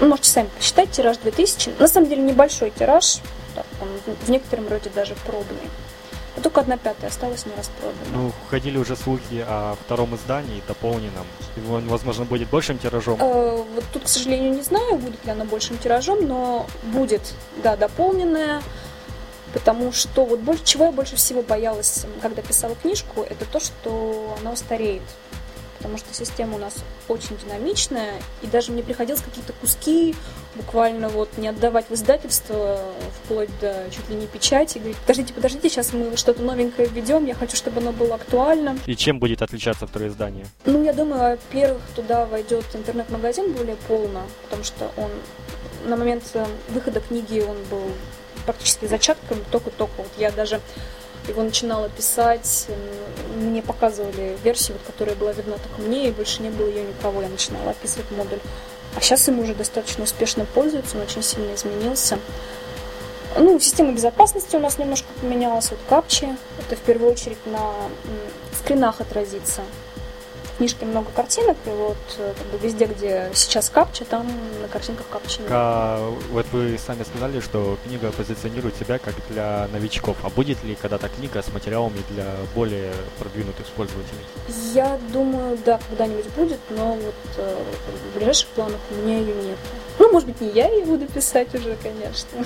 Вы 0.00 0.08
можете 0.08 0.30
сами 0.30 0.48
посчитать, 0.56 0.90
тираж 0.90 1.18
2000. 1.18 1.72
На 1.78 1.88
самом 1.88 2.08
деле 2.08 2.22
небольшой 2.22 2.70
тираж, 2.70 3.18
он 3.80 3.88
в 4.20 4.30
некотором 4.30 4.68
роде 4.68 4.90
даже 4.90 5.14
пробный. 5.26 5.70
А 6.36 6.40
только 6.40 6.60
одна 6.60 6.76
пятая 6.76 7.10
осталась 7.10 7.46
не 7.46 7.52
распродана. 7.56 7.98
Ну, 8.12 8.32
ходили 8.48 8.78
уже 8.78 8.94
слухи 8.94 9.44
о 9.46 9.74
втором 9.84 10.14
издании, 10.14 10.62
дополненном. 10.68 11.26
Его, 11.56 11.80
возможно, 11.86 12.24
будет 12.24 12.48
большим 12.48 12.78
тиражом? 12.78 13.18
Э, 13.20 13.56
вот 13.74 13.84
тут, 13.92 14.04
к 14.04 14.08
сожалению, 14.08 14.54
не 14.54 14.62
знаю, 14.62 14.98
будет 14.98 15.24
ли 15.24 15.32
оно 15.32 15.44
большим 15.44 15.78
тиражом, 15.78 16.28
но 16.28 16.66
будет, 16.84 17.34
да, 17.62 17.76
дополненное. 17.76 18.62
Потому 19.52 19.92
что 19.92 20.24
вот 20.24 20.38
больше, 20.40 20.62
чего 20.64 20.84
я 20.84 20.92
больше 20.92 21.16
всего 21.16 21.42
боялась, 21.42 22.04
когда 22.22 22.42
писала 22.42 22.76
книжку, 22.76 23.22
это 23.22 23.44
то, 23.44 23.58
что 23.58 24.36
она 24.40 24.52
устареет 24.52 25.02
потому 25.78 25.96
что 25.96 26.12
система 26.12 26.56
у 26.56 26.58
нас 26.58 26.74
очень 27.08 27.36
динамичная, 27.38 28.14
и 28.42 28.46
даже 28.46 28.72
мне 28.72 28.82
приходилось 28.82 29.22
какие-то 29.22 29.52
куски 29.54 30.14
буквально 30.54 31.08
вот 31.08 31.30
не 31.38 31.48
отдавать 31.48 31.86
в 31.88 31.94
издательство, 31.94 32.80
вплоть 33.24 33.48
до 33.60 33.86
чуть 33.90 34.08
ли 34.10 34.16
не 34.16 34.26
печати, 34.26 34.78
говорить, 34.78 34.98
подождите, 34.98 35.32
подождите, 35.32 35.70
сейчас 35.70 35.92
мы 35.92 36.16
что-то 36.16 36.42
новенькое 36.42 36.88
введем, 36.88 37.26
я 37.26 37.34
хочу, 37.34 37.56
чтобы 37.56 37.80
оно 37.80 37.92
было 37.92 38.16
актуально. 38.16 38.76
И 38.86 38.96
чем 38.96 39.18
будет 39.18 39.42
отличаться 39.42 39.86
второе 39.86 40.10
издание? 40.10 40.46
Ну, 40.64 40.82
я 40.82 40.92
думаю, 40.92 41.38
во-первых, 41.38 41.82
туда 41.94 42.26
войдет 42.26 42.64
интернет-магазин 42.74 43.52
более 43.52 43.76
полно, 43.86 44.22
потому 44.42 44.64
что 44.64 44.90
он 44.96 45.10
на 45.84 45.96
момент 45.96 46.24
выхода 46.68 47.00
книги 47.00 47.40
он 47.40 47.56
был 47.70 47.82
практически 48.44 48.86
зачатком, 48.86 49.38
только-только. 49.50 49.98
Вот 49.98 50.10
я 50.16 50.30
даже 50.30 50.60
его 51.26 51.42
начинала 51.42 51.88
писать, 51.88 52.66
мне 53.36 53.62
показывали 53.62 54.36
версию, 54.42 54.78
вот, 54.78 54.86
которая 54.86 55.16
была 55.16 55.32
видна 55.32 55.56
только 55.58 55.82
мне, 55.82 56.08
и 56.08 56.12
больше 56.12 56.42
не 56.42 56.50
было 56.50 56.68
ее 56.68 56.84
никого, 56.84 57.22
я 57.22 57.28
начинала 57.28 57.70
описывать 57.70 58.10
модуль. 58.10 58.40
А 58.96 59.00
сейчас 59.00 59.28
им 59.28 59.40
уже 59.40 59.54
достаточно 59.54 60.04
успешно 60.04 60.44
пользуются, 60.44 60.96
он 60.96 61.02
очень 61.02 61.22
сильно 61.22 61.54
изменился. 61.54 62.18
Ну, 63.36 63.60
система 63.60 63.92
безопасности 63.92 64.56
у 64.56 64.60
нас 64.60 64.78
немножко 64.78 65.08
поменялась. 65.20 65.70
Вот 65.70 65.78
капчи, 65.88 66.28
это 66.58 66.76
в 66.76 66.80
первую 66.80 67.12
очередь 67.12 67.38
на 67.46 67.72
скринах 68.58 69.00
отразится 69.00 69.62
книжке 70.58 70.84
много 70.84 71.10
картинок, 71.14 71.56
и 71.66 71.70
вот 71.70 71.96
э, 72.18 72.34
как 72.36 72.46
бы 72.48 72.58
везде, 72.58 72.86
где 72.86 73.30
сейчас 73.32 73.70
капча, 73.70 74.04
там 74.04 74.26
на 74.60 74.68
картинках 74.68 75.06
капча 75.08 75.40
нет. 75.40 75.50
А, 75.52 76.12
вот 76.30 76.46
вы 76.52 76.78
сами 76.84 77.04
сказали, 77.04 77.40
что 77.40 77.78
книга 77.84 78.10
позиционирует 78.10 78.76
себя 78.76 78.98
как 78.98 79.14
для 79.30 79.68
новичков. 79.72 80.16
А 80.22 80.28
будет 80.28 80.62
ли 80.64 80.74
когда-то 80.74 81.08
книга 81.08 81.40
с 81.42 81.52
материалами 81.52 81.98
для 82.10 82.26
более 82.54 82.92
продвинутых 83.18 83.66
пользователей? 83.68 84.20
Я 84.74 84.98
думаю, 85.12 85.56
да, 85.64 85.80
когда-нибудь 85.88 86.26
будет, 86.36 86.60
но 86.70 86.94
вот 86.94 87.14
э, 87.36 87.56
в 88.12 88.16
ближайших 88.16 88.48
планах 88.48 88.80
у 88.90 88.94
меня 88.96 89.18
ее 89.18 89.34
нет. 89.34 89.58
Ну, 89.98 90.12
может 90.12 90.28
быть, 90.28 90.40
не 90.40 90.50
я 90.50 90.68
ее 90.68 90.84
буду 90.84 91.06
писать 91.06 91.54
уже, 91.54 91.76
конечно. 91.82 92.44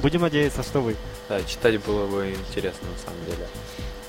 Будем 0.00 0.22
надеяться, 0.22 0.62
что 0.62 0.80
вы. 0.80 0.96
Да, 1.28 1.42
читать 1.42 1.78
было 1.84 2.06
бы 2.06 2.30
интересно 2.30 2.88
на 2.88 2.98
самом 3.04 3.24
деле 3.26 3.46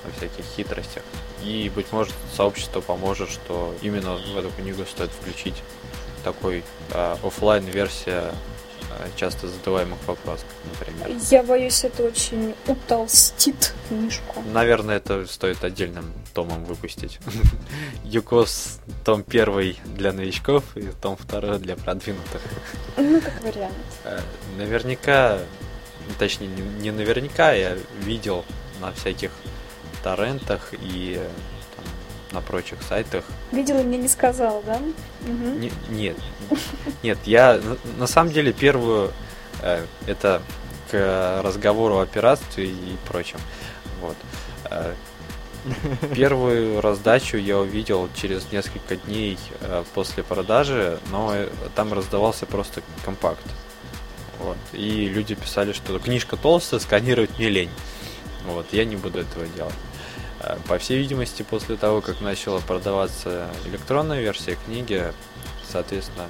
во 0.05 0.11
всяких 0.11 0.45
хитростях. 0.55 1.03
И, 1.43 1.71
быть 1.73 1.91
может, 1.91 2.13
сообщество 2.35 2.81
поможет, 2.81 3.29
что 3.29 3.75
именно 3.81 4.15
в 4.15 4.37
эту 4.37 4.49
книгу 4.51 4.85
стоит 4.85 5.11
включить 5.11 5.55
такой 6.23 6.63
э, 6.91 7.15
офлайн 7.23 7.65
версия 7.65 8.31
э, 8.89 9.07
часто 9.15 9.47
задаваемых 9.47 9.99
вопросов, 10.07 10.47
например. 10.65 11.17
Я 11.29 11.43
боюсь, 11.43 11.83
это 11.83 12.03
очень 12.03 12.55
утолстит 12.67 13.73
книжку. 13.89 14.41
Наверное, 14.51 14.97
это 14.97 15.27
стоит 15.27 15.63
отдельным 15.63 16.11
томом 16.33 16.63
выпустить. 16.63 17.19
Юкос 18.05 18.79
том 19.03 19.23
первый 19.23 19.79
для 19.85 20.13
новичков 20.13 20.63
и 20.75 20.87
том 21.01 21.17
второй 21.17 21.59
для 21.59 21.75
продвинутых. 21.75 22.41
Ну, 22.97 23.21
как 23.21 23.41
вариант. 23.43 23.75
Э, 24.05 24.19
наверняка, 24.57 25.39
точнее, 26.17 26.47
не 26.47 26.91
наверняка, 26.91 27.51
я 27.51 27.77
видел 27.99 28.45
на 28.79 28.91
всяких 28.93 29.31
торрентах 30.03 30.69
и 30.73 31.19
там, 31.75 31.85
на 32.31 32.41
прочих 32.41 32.81
сайтах. 32.83 33.23
Видела, 33.51 33.81
мне 33.81 33.97
не 33.97 34.07
сказал, 34.07 34.63
да? 34.65 34.75
Угу. 34.75 35.59
Не, 35.59 35.71
нет, 35.89 36.17
нет, 37.01 37.17
я 37.25 37.59
на 37.97 38.07
самом 38.07 38.31
деле 38.31 38.53
первую 38.53 39.11
э, 39.61 39.85
это 40.05 40.41
к 40.91 41.41
разговору 41.43 41.99
о 41.99 42.05
пиратстве 42.05 42.65
и 42.65 42.97
прочем. 43.07 43.39
Вот. 44.01 44.17
Э, 44.69 44.93
Первую 46.15 46.81
раздачу 46.81 47.37
я 47.37 47.57
увидел 47.57 48.09
через 48.15 48.51
несколько 48.51 48.97
дней 48.97 49.37
э, 49.61 49.83
после 49.93 50.23
продажи, 50.23 50.99
но 51.09 51.33
э, 51.33 51.47
там 51.75 51.93
раздавался 51.93 52.45
просто 52.45 52.81
компакт. 53.05 53.45
Вот. 54.39 54.57
И 54.73 55.07
люди 55.07 55.35
писали, 55.35 55.71
что 55.71 55.97
книжка 55.99 56.35
толстая, 56.35 56.81
сканировать 56.81 57.39
не 57.39 57.47
лень. 57.47 57.69
Вот, 58.45 58.67
я 58.71 58.85
не 58.85 58.95
буду 58.95 59.19
этого 59.19 59.45
делать. 59.47 59.75
Э, 60.39 60.57
по 60.67 60.77
всей 60.77 60.97
видимости, 60.97 61.43
после 61.43 61.75
того, 61.75 62.01
как 62.01 62.21
начала 62.21 62.59
продаваться 62.59 63.49
электронная 63.65 64.21
версия 64.21 64.57
книги, 64.65 65.11
соответственно, 65.69 66.27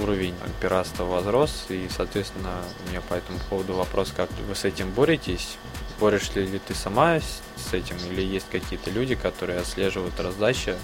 уровень 0.00 0.34
пиратства 0.60 1.04
возрос, 1.04 1.66
и, 1.68 1.88
соответственно, 1.94 2.50
у 2.84 2.90
меня 2.90 3.00
по 3.00 3.14
этому 3.14 3.38
поводу 3.48 3.74
вопрос, 3.74 4.12
как 4.16 4.28
вы 4.48 4.54
с 4.54 4.64
этим 4.64 4.90
боретесь, 4.90 5.56
Борешь 6.00 6.34
ли, 6.34 6.58
ты 6.58 6.74
сама 6.74 7.20
с, 7.20 7.40
с 7.56 7.72
этим, 7.72 7.96
или 8.10 8.20
есть 8.20 8.46
какие-то 8.50 8.90
люди, 8.90 9.14
которые 9.14 9.60
отслеживают 9.60 10.18
раздачи, 10.18 10.74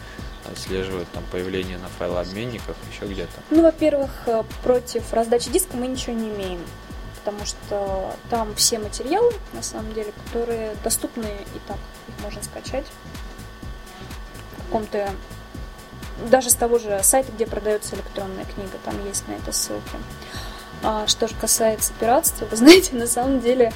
отслеживают 0.50 1.08
там 1.10 1.24
появление 1.32 1.78
на 1.78 1.88
файлообменниках, 1.88 2.76
еще 2.92 3.12
где-то? 3.12 3.32
Ну, 3.50 3.62
во-первых, 3.62 4.10
э, 4.26 4.44
против 4.62 5.12
раздачи 5.12 5.50
диска 5.50 5.76
мы 5.76 5.88
ничего 5.88 6.12
не 6.12 6.28
имеем, 6.28 6.60
потому 7.20 7.44
что 7.44 8.14
там 8.30 8.54
все 8.54 8.78
материалы, 8.78 9.32
на 9.52 9.62
самом 9.62 9.92
деле, 9.92 10.12
которые 10.26 10.74
доступны 10.82 11.26
и 11.26 11.58
так, 11.66 11.78
их 12.08 12.24
можно 12.24 12.42
скачать 12.42 12.86
в 14.52 14.66
каком-то 14.66 15.10
даже 16.28 16.50
с 16.50 16.54
того 16.54 16.78
же 16.78 17.00
сайта, 17.02 17.32
где 17.32 17.46
продается 17.46 17.96
электронная 17.96 18.44
книга, 18.44 18.72
там 18.84 18.94
есть 19.06 19.26
на 19.28 19.32
это 19.32 19.52
ссылки. 19.52 19.96
А 20.82 21.06
что 21.06 21.28
же 21.28 21.34
касается 21.34 21.92
пиратства, 21.98 22.46
вы 22.46 22.56
знаете, 22.58 22.94
на 22.96 23.06
самом 23.06 23.40
деле 23.40 23.72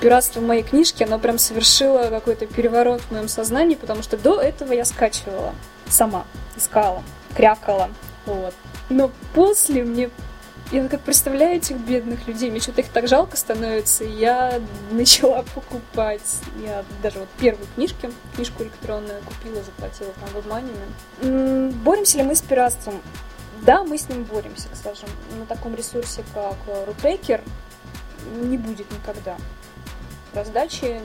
пиратство 0.00 0.40
в 0.40 0.44
моей 0.44 0.62
книжке, 0.62 1.04
оно 1.04 1.18
прям 1.18 1.38
совершило 1.38 2.08
какой-то 2.08 2.46
переворот 2.46 3.00
в 3.02 3.10
моем 3.10 3.28
сознании, 3.28 3.76
потому 3.76 4.02
что 4.02 4.16
до 4.16 4.40
этого 4.40 4.72
я 4.72 4.84
скачивала 4.84 5.54
сама, 5.88 6.26
искала, 6.56 7.02
крякала, 7.36 7.88
вот. 8.26 8.54
Но 8.88 9.10
после 9.34 9.84
мне 9.84 10.10
я 10.72 10.88
как 10.88 11.00
представляю 11.02 11.56
этих 11.56 11.76
бедных 11.76 12.26
людей, 12.26 12.50
мне 12.50 12.60
что-то 12.60 12.80
их 12.80 12.88
так 12.88 13.06
жалко 13.08 13.36
становится, 13.36 14.04
я 14.04 14.60
начала 14.90 15.42
покупать. 15.54 16.38
Я 16.64 16.84
даже 17.02 17.20
вот 17.20 17.28
первую 17.38 17.66
книжку, 17.74 18.08
книжку 18.34 18.62
электронную 18.62 19.22
купила, 19.22 19.62
заплатила 19.62 20.12
там 20.20 20.28
в 20.30 20.36
обманами. 20.38 21.72
Боремся 21.84 22.18
ли 22.18 22.24
мы 22.24 22.34
с 22.34 22.42
пиратством? 22.42 23.00
Да, 23.62 23.84
мы 23.84 23.96
с 23.96 24.08
ним 24.08 24.24
боремся, 24.24 24.68
скажем. 24.74 25.08
На 25.38 25.46
таком 25.46 25.74
ресурсе, 25.74 26.24
как 26.34 26.56
Рутрекер, 26.86 27.40
не 28.34 28.58
будет 28.58 28.90
никогда 28.90 29.36
раздачи. 30.34 31.00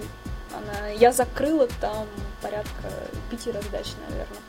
Она, 0.52 0.90
я 0.90 1.12
закрыла 1.12 1.68
там 1.80 2.08
порядка 2.42 2.90
пяти 3.30 3.52
раздач, 3.52 3.94
наверное. 4.10 4.40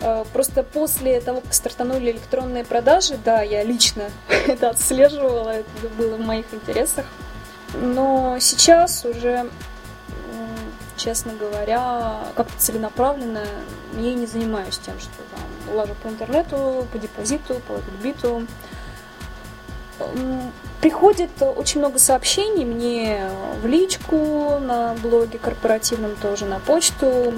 Э, 0.00 0.24
просто 0.32 0.62
после 0.62 1.20
того, 1.20 1.40
как 1.40 1.54
стартанули 1.54 2.10
электронные 2.10 2.64
продажи, 2.64 3.18
да, 3.24 3.42
я 3.42 3.62
лично 3.62 4.10
это 4.28 4.70
отслеживала, 4.70 5.50
это 5.50 5.88
было 5.96 6.16
в 6.16 6.20
моих 6.20 6.46
интересах. 6.52 7.06
Но 7.74 8.38
сейчас 8.40 9.04
уже, 9.04 9.50
честно 10.96 11.32
говоря, 11.32 12.20
как-то 12.34 12.58
целенаправленно 12.58 13.44
я 13.98 14.14
не 14.14 14.26
занимаюсь 14.26 14.78
тем, 14.78 14.98
что 15.00 15.10
там 15.34 15.76
лажу 15.76 15.94
по 16.02 16.08
интернету, 16.08 16.86
по 16.92 16.98
депозиту, 16.98 17.60
по 17.66 17.74
биту. 18.02 18.46
Приходит 20.80 21.30
очень 21.40 21.80
много 21.80 21.98
сообщений 21.98 22.64
мне 22.64 23.28
в 23.62 23.66
личку, 23.66 24.58
на 24.60 24.94
блоге 25.02 25.38
корпоративном 25.38 26.14
тоже, 26.16 26.44
на 26.44 26.60
почту. 26.60 27.34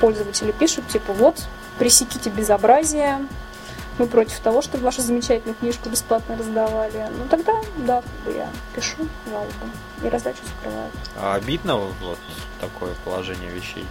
Пользователи 0.00 0.52
пишут, 0.52 0.88
типа, 0.88 1.12
вот, 1.12 1.42
пресеките 1.78 2.30
безобразие, 2.30 3.26
мы 3.98 4.06
против 4.06 4.38
того, 4.40 4.60
чтобы 4.60 4.84
вашу 4.84 5.00
замечательную 5.00 5.54
книжку 5.54 5.88
бесплатно 5.88 6.36
раздавали. 6.36 7.08
Ну 7.18 7.26
тогда, 7.30 7.54
да, 7.78 8.02
я 8.26 8.48
пишу 8.74 9.08
жалобу 9.30 9.52
и 10.02 10.08
раздачу 10.08 10.40
закрываю. 10.44 10.90
А 11.16 11.34
обидно 11.34 11.76
вот 11.76 12.18
такое 12.60 12.94
положение 13.04 13.50
вещей? 13.50 13.86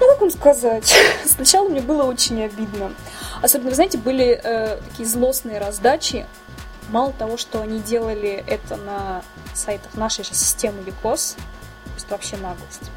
Ну, 0.00 0.08
как 0.08 0.20
вам 0.20 0.30
сказать? 0.30 0.94
Сначала 1.26 1.68
мне 1.68 1.80
было 1.80 2.04
очень 2.04 2.42
обидно. 2.42 2.92
Особенно, 3.42 3.68
вы 3.68 3.74
знаете, 3.74 3.98
были 3.98 4.40
э, 4.42 4.78
такие 4.88 5.06
злостные 5.06 5.58
раздачи 5.58 6.26
Мало 6.92 7.12
того, 7.14 7.38
что 7.38 7.62
они 7.62 7.80
делали 7.80 8.44
это 8.46 8.76
на 8.76 9.22
сайтах 9.54 9.94
нашей 9.94 10.24
же 10.24 10.34
системы 10.34 10.82
Викос, 10.82 11.36
это 11.96 12.06
вообще 12.10 12.36
наглость. 12.36 12.90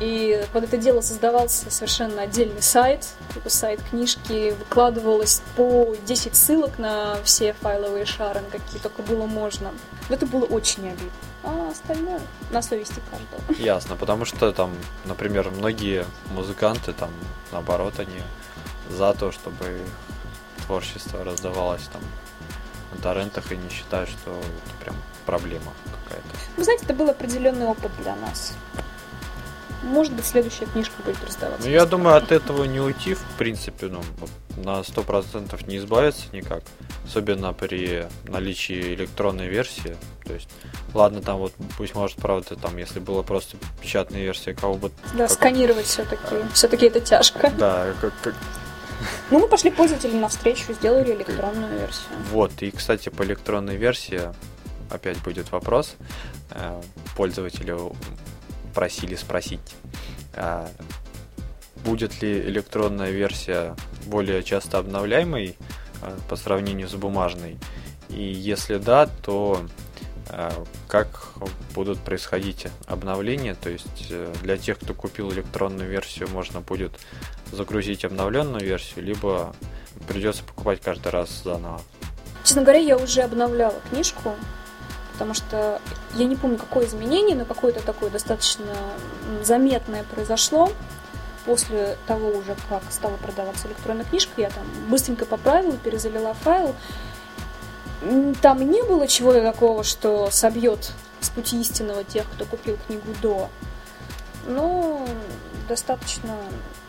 И 0.00 0.44
под 0.52 0.64
это 0.64 0.76
дело 0.76 1.00
создавался 1.00 1.70
совершенно 1.70 2.22
отдельный 2.22 2.62
сайт, 2.62 3.06
типа 3.34 3.50
сайт 3.50 3.80
книжки, 3.90 4.54
выкладывалось 4.58 5.42
по 5.56 5.96
10 6.06 6.36
ссылок 6.36 6.78
на 6.78 7.16
все 7.24 7.52
файловые 7.54 8.04
шары, 8.04 8.40
на 8.40 8.48
какие 8.48 8.80
только 8.80 9.02
было 9.02 9.26
можно. 9.26 9.72
Это 10.08 10.24
было 10.26 10.44
очень 10.44 10.88
обидно. 10.88 11.10
А 11.42 11.70
остальное 11.70 12.20
на 12.50 12.62
совести 12.62 13.00
каждого. 13.10 13.58
Ясно, 13.60 13.96
потому 13.96 14.24
что 14.24 14.52
там, 14.52 14.70
например, 15.04 15.50
многие 15.50 16.04
музыканты 16.30 16.92
там, 16.92 17.10
наоборот, 17.50 17.94
они 17.98 18.22
за 18.88 19.14
то, 19.14 19.32
чтобы 19.32 19.80
творчество 20.66 21.24
раздавалось 21.24 21.88
там 21.92 22.02
на 22.94 23.02
торрентах 23.02 23.50
и 23.52 23.56
не 23.56 23.68
считаю, 23.68 24.06
что 24.06 24.30
это 24.30 24.84
прям 24.84 24.96
проблема 25.26 25.72
какая-то. 26.04 26.28
Вы 26.56 26.64
знаете, 26.64 26.84
это 26.84 26.94
был 26.94 27.10
определенный 27.10 27.66
опыт 27.66 27.90
для 28.02 28.14
нас. 28.16 28.54
Может 29.82 30.12
быть, 30.12 30.24
следующая 30.24 30.66
книжка 30.66 30.94
будет 31.04 31.22
раздаваться. 31.24 31.66
Ну, 31.66 31.72
я 31.72 31.86
думаю, 31.86 32.16
от 32.16 32.32
этого 32.32 32.64
не 32.64 32.80
уйти, 32.80 33.14
в 33.14 33.24
принципе, 33.38 33.86
ну, 33.86 34.02
на 34.56 34.82
сто 34.82 35.02
процентов 35.02 35.66
не 35.66 35.76
избавиться 35.78 36.24
никак. 36.32 36.62
Особенно 37.06 37.52
при 37.52 38.06
наличии 38.24 38.94
электронной 38.94 39.48
версии. 39.48 39.96
То 40.24 40.34
есть, 40.34 40.48
ладно, 40.94 41.22
там 41.22 41.38
вот, 41.38 41.52
пусть 41.76 41.94
может, 41.94 42.16
правда, 42.16 42.56
там, 42.56 42.76
если 42.76 42.98
была 42.98 43.22
просто 43.22 43.56
печатная 43.80 44.22
версия, 44.22 44.54
кого 44.54 44.74
бы... 44.74 44.90
Да, 45.14 45.26
как... 45.26 45.30
сканировать 45.30 45.86
все-таки. 45.86 46.36
Все-таки 46.52 46.86
это 46.86 47.00
тяжко. 47.00 47.52
Да, 47.58 47.92
как, 48.00 48.12
как, 48.22 48.34
ну, 49.30 49.40
мы 49.40 49.48
пошли 49.48 49.70
пользователям 49.70 50.20
навстречу, 50.20 50.72
сделали 50.72 51.14
электронную 51.14 51.78
версию. 51.78 52.08
Вот, 52.30 52.52
и, 52.62 52.70
кстати, 52.70 53.08
по 53.08 53.22
электронной 53.22 53.76
версии 53.76 54.22
опять 54.90 55.18
будет 55.22 55.50
вопрос. 55.52 55.96
Э, 56.50 56.80
пользователю 57.16 57.94
просили 58.78 59.16
спросить, 59.16 59.74
а 60.34 60.68
будет 61.84 62.22
ли 62.22 62.38
электронная 62.42 63.10
версия 63.10 63.74
более 64.06 64.44
часто 64.44 64.78
обновляемой 64.78 65.56
э, 66.00 66.16
по 66.28 66.36
сравнению 66.36 66.88
с 66.88 66.94
бумажной? 66.94 67.56
И 68.08 68.22
если 68.22 68.78
да, 68.78 69.08
то 69.08 69.62
э, 70.28 70.50
как 70.86 71.32
будут 71.74 71.98
происходить 71.98 72.68
обновления? 72.86 73.56
То 73.56 73.68
есть 73.68 74.12
для 74.42 74.56
тех, 74.56 74.78
кто 74.78 74.94
купил 74.94 75.32
электронную 75.32 75.90
версию, 75.90 76.28
можно 76.28 76.60
будет 76.60 76.92
загрузить 77.50 78.04
обновленную 78.04 78.64
версию, 78.64 79.06
либо 79.06 79.56
придется 80.06 80.44
покупать 80.44 80.80
каждый 80.80 81.10
раз 81.10 81.42
заново. 81.42 81.80
Честно 82.44 82.62
говоря, 82.62 82.78
я 82.78 82.96
уже 82.96 83.22
обновляла 83.22 83.74
книжку, 83.90 84.36
потому 85.18 85.34
что 85.34 85.82
я 86.14 86.26
не 86.26 86.36
помню, 86.36 86.58
какое 86.58 86.86
изменение, 86.86 87.34
но 87.34 87.44
какое-то 87.44 87.82
такое 87.82 88.08
достаточно 88.08 88.72
заметное 89.42 90.04
произошло 90.04 90.70
после 91.44 91.98
того 92.06 92.28
уже, 92.28 92.54
как 92.68 92.84
стала 92.90 93.16
продаваться 93.16 93.66
электронная 93.66 94.04
книжка, 94.04 94.40
я 94.40 94.48
там 94.48 94.64
быстренько 94.88 95.26
поправила, 95.26 95.76
перезалила 95.76 96.34
файл. 96.34 96.76
Там 98.42 98.70
не 98.70 98.80
было 98.84 99.08
чего-то 99.08 99.42
такого, 99.42 99.82
что 99.82 100.30
собьет 100.30 100.92
с 101.20 101.30
пути 101.30 101.60
истинного 101.60 102.04
тех, 102.04 102.24
кто 102.30 102.44
купил 102.44 102.78
книгу 102.86 103.12
до. 103.20 103.48
Но 104.46 105.04
достаточно 105.68 106.36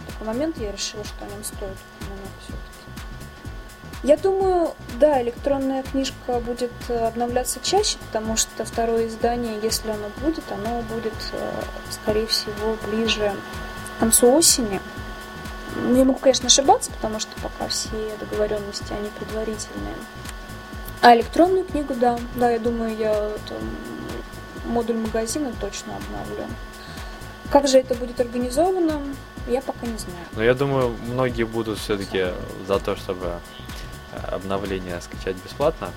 такой 0.05 0.27
момент 0.27 0.59
я 0.59 0.71
решила, 0.71 1.03
что 1.03 1.25
о 1.25 1.29
нем 1.29 1.43
стоит 1.43 1.77
все-таки. 1.99 2.18
Я 4.01 4.15
думаю, 4.15 4.71
да, 4.97 5.21
электронная 5.21 5.83
книжка 5.83 6.39
будет 6.39 6.71
э, 6.87 7.07
обновляться 7.07 7.59
чаще, 7.61 7.97
потому 7.97 8.37
что 8.37 8.63
второе 8.63 9.07
издание, 9.07 9.59
если 9.61 9.89
оно 9.89 10.09
будет, 10.21 10.43
оно 10.51 10.81
будет, 10.83 11.13
э, 11.33 11.51
скорее 11.91 12.25
всего, 12.27 12.77
ближе 12.87 13.33
к 13.97 13.99
концу 13.99 14.33
осени. 14.33 14.79
Я 15.93 16.05
могу, 16.05 16.19
конечно, 16.19 16.47
ошибаться, 16.47 16.91
потому 16.91 17.19
что 17.19 17.31
пока 17.41 17.67
все 17.67 17.89
договоренности, 18.21 18.93
они 18.93 19.09
предварительные. 19.19 19.95
А 21.01 21.13
электронную 21.15 21.65
книгу, 21.65 21.93
да, 21.93 22.17
да, 22.35 22.51
я 22.51 22.59
думаю, 22.59 22.95
я 22.95 23.31
там, 23.49 23.57
модуль 24.65 24.97
магазина 24.97 25.51
точно 25.59 25.97
обновлю. 25.97 26.45
Как 27.51 27.67
же 27.67 27.79
это 27.79 27.95
будет 27.95 28.19
организовано, 28.21 29.01
я 29.47 29.61
пока 29.61 29.87
не 29.87 29.97
знаю. 29.97 30.25
Но 30.33 30.43
я 30.43 30.53
думаю, 30.53 30.95
многие 31.07 31.43
будут 31.43 31.79
все-таки 31.79 32.27
за 32.67 32.79
то, 32.79 32.95
чтобы 32.95 33.39
обновление 34.27 34.99
скачать 35.01 35.35
бесплатно. 35.37 35.91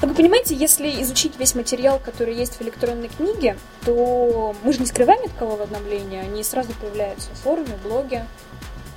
Как 0.00 0.08
вы 0.08 0.16
понимаете, 0.16 0.54
если 0.54 1.02
изучить 1.02 1.38
весь 1.38 1.54
материал, 1.54 1.98
который 1.98 2.34
есть 2.34 2.54
в 2.54 2.62
электронной 2.62 3.08
книге, 3.08 3.58
то 3.84 4.56
мы 4.62 4.72
же 4.72 4.80
не 4.80 4.86
скрываем 4.86 5.22
от 5.24 5.32
кого 5.34 5.56
в 5.56 5.60
обновления, 5.60 6.22
они 6.22 6.42
сразу 6.42 6.72
появляются 6.72 7.30
в 7.32 7.38
форуме, 7.38 7.76
блоге. 7.84 8.26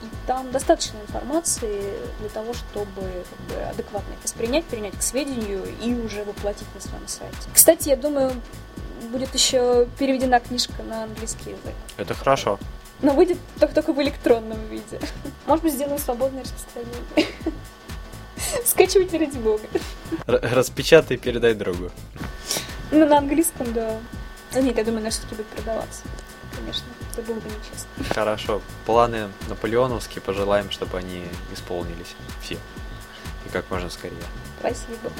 И 0.01 0.05
там 0.27 0.51
достаточно 0.51 0.97
информации 0.99 1.81
для 2.19 2.29
того, 2.29 2.53
чтобы 2.53 3.01
как 3.29 3.39
бы, 3.47 3.63
адекватно 3.63 4.13
их 4.13 4.23
воспринять, 4.23 4.63
принять 4.65 4.97
к 4.97 5.01
сведению 5.01 5.65
и 5.81 5.93
уже 5.93 6.23
воплотить 6.23 6.67
на 6.73 6.81
своем 6.81 7.07
сайте. 7.07 7.49
Кстати, 7.53 7.89
я 7.89 7.97
думаю, 7.97 8.31
будет 9.11 9.33
еще 9.33 9.87
переведена 9.99 10.39
книжка 10.39 10.83
на 10.83 11.03
английский 11.03 11.51
язык. 11.51 11.75
Это 11.97 12.13
хорошо. 12.13 12.59
Но 13.01 13.11
выйдет 13.11 13.37
только, 13.59 13.75
только 13.75 13.93
в 13.93 14.01
электронном 14.01 14.59
виде. 14.67 14.99
Может 15.47 15.63
быть, 15.63 15.73
сделаем 15.73 15.99
свободное 15.99 16.43
распространение. 16.43 17.27
Скачивайте 18.65 19.17
ради 19.17 19.37
бога. 19.37 19.63
Распечатай 20.27 21.17
и 21.17 21.19
передай 21.19 21.53
другу. 21.53 21.91
Ну, 22.91 23.05
на 23.07 23.17
английском, 23.17 23.73
да. 23.73 23.97
А 24.53 24.59
нет, 24.61 24.77
я 24.77 24.83
думаю, 24.83 25.01
она 25.01 25.09
все-таки 25.09 25.35
будет 25.35 25.47
продаваться. 25.47 26.03
Конечно, 26.55 26.85
это 27.11 27.21
было 27.23 27.39
бы 27.39 27.49
нечестно. 27.49 28.13
Хорошо. 28.13 28.61
Планы 28.85 29.29
наполеоновские 29.49 30.21
пожелаем, 30.21 30.69
чтобы 30.69 30.97
они 30.97 31.23
исполнились. 31.51 32.15
Все. 32.41 32.55
И 33.45 33.49
как 33.51 33.69
можно 33.71 33.89
скорее. 33.89 34.17
Спасибо. 34.59 35.11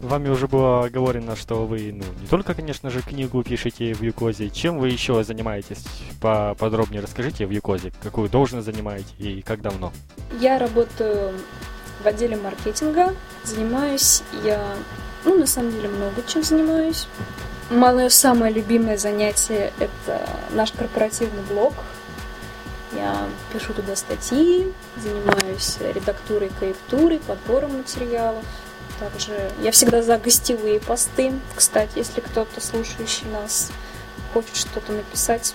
Вами 0.00 0.30
уже 0.30 0.48
было 0.48 0.88
говорено, 0.88 1.36
что 1.36 1.66
вы, 1.66 1.92
ну, 1.92 2.04
не 2.20 2.26
только, 2.26 2.54
конечно 2.54 2.88
же, 2.88 3.02
книгу 3.02 3.42
пишете 3.42 3.92
в 3.92 4.02
Юкозе. 4.02 4.48
Чем 4.48 4.78
вы 4.78 4.88
еще 4.88 5.22
занимаетесь? 5.22 5.84
Поподробнее 6.22 7.02
расскажите 7.02 7.46
в 7.46 7.50
Юкозе. 7.50 7.92
Какую 8.02 8.30
должность 8.30 8.64
занимаете 8.64 9.14
и 9.18 9.42
как 9.42 9.60
давно? 9.60 9.92
Я 10.40 10.58
работаю 10.58 11.34
в 12.02 12.06
отделе 12.06 12.36
маркетинга. 12.36 13.14
Занимаюсь 13.44 14.22
я, 14.44 14.62
ну, 15.24 15.38
на 15.38 15.46
самом 15.46 15.72
деле, 15.72 15.88
много 15.88 16.22
чем 16.26 16.42
занимаюсь. 16.42 17.06
Мое 17.70 18.08
самое 18.08 18.52
любимое 18.52 18.96
занятие– 18.96 19.72
это 19.78 20.28
наш 20.50 20.72
корпоративный 20.72 21.42
блог. 21.42 21.74
Я 22.92 23.28
пишу 23.52 23.72
туда 23.72 23.94
статьи, 23.94 24.72
занимаюсь 24.96 25.76
редактурой, 25.94 26.50
корректурой, 26.58 27.20
подбором 27.20 27.78
материалов. 27.78 28.44
Также 28.98 29.50
я 29.62 29.70
всегда 29.70 30.02
за 30.02 30.18
гостевые 30.18 30.80
посты. 30.80 31.32
Кстати, 31.54 31.92
если 31.96 32.20
кто-то, 32.20 32.60
слушающий 32.60 33.28
нас, 33.28 33.70
хочет 34.34 34.56
что-то 34.56 34.92
написать 34.92 35.54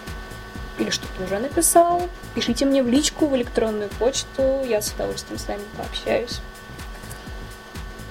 или 0.77 0.89
что-то 0.89 1.23
уже 1.23 1.39
написал, 1.39 2.09
пишите 2.33 2.65
мне 2.65 2.83
в 2.83 2.87
личку, 2.87 3.27
в 3.27 3.35
электронную 3.35 3.89
почту, 3.99 4.63
я 4.65 4.81
с 4.81 4.91
удовольствием 4.91 5.39
с 5.39 5.47
вами 5.47 5.61
пообщаюсь. 5.77 6.41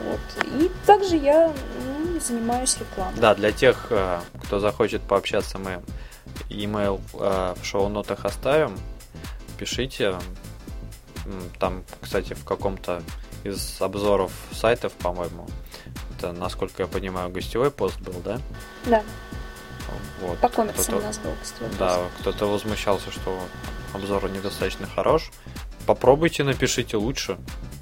Вот. 0.01 0.21
И 0.45 0.71
также 0.87 1.17
я 1.17 1.53
ну, 1.87 2.21
занимаюсь 2.21 2.77
рекламой. 2.79 3.15
Да, 3.19 3.35
для 3.35 3.53
тех, 3.53 3.87
э, 3.91 4.21
кто 4.45 4.61
захочет 4.61 5.03
пообщаться, 5.03 5.59
мы 5.59 5.83
email 6.51 7.01
э, 7.15 7.55
в 7.61 7.65
шоу-нотах 7.65 8.25
оставим. 8.25 8.79
Пишите. 9.59 10.17
Там, 11.59 11.85
кстати, 12.03 12.35
в 12.35 12.45
каком-то 12.45 13.03
из 13.45 13.81
обзоров 13.81 14.33
сайтов, 14.53 14.93
по-моему, 14.93 15.47
это, 16.17 16.33
насколько 16.33 16.83
я 16.83 16.87
понимаю, 16.87 17.31
гостевой 17.31 17.71
пост 17.71 17.99
был, 18.01 18.15
да? 18.23 18.41
Да, 18.85 19.03
Вот. 20.21 20.39
по 20.39 20.49
комиксам 20.49 20.97
у 20.97 21.01
нас 21.01 21.19
был 21.19 21.33
гостевой 21.39 21.71
Да, 21.79 22.01
кто-то 22.21 22.47
возмущался, 22.47 23.11
что 23.11 23.41
обзор 23.93 24.31
недостаточно 24.31 24.87
хорош. 24.87 25.31
Попробуйте, 25.87 26.45
напишите 26.45 26.97
лучше. 26.97 27.39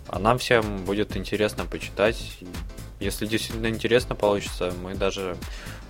А 0.09 0.19
нам 0.19 0.39
всем 0.39 0.85
будет 0.85 1.17
интересно 1.17 1.65
почитать. 1.65 2.39
Если 3.01 3.27
действительно 3.27 3.69
интересно 3.69 4.15
получится, 4.15 4.73
мы 4.83 4.95
даже 4.95 5.37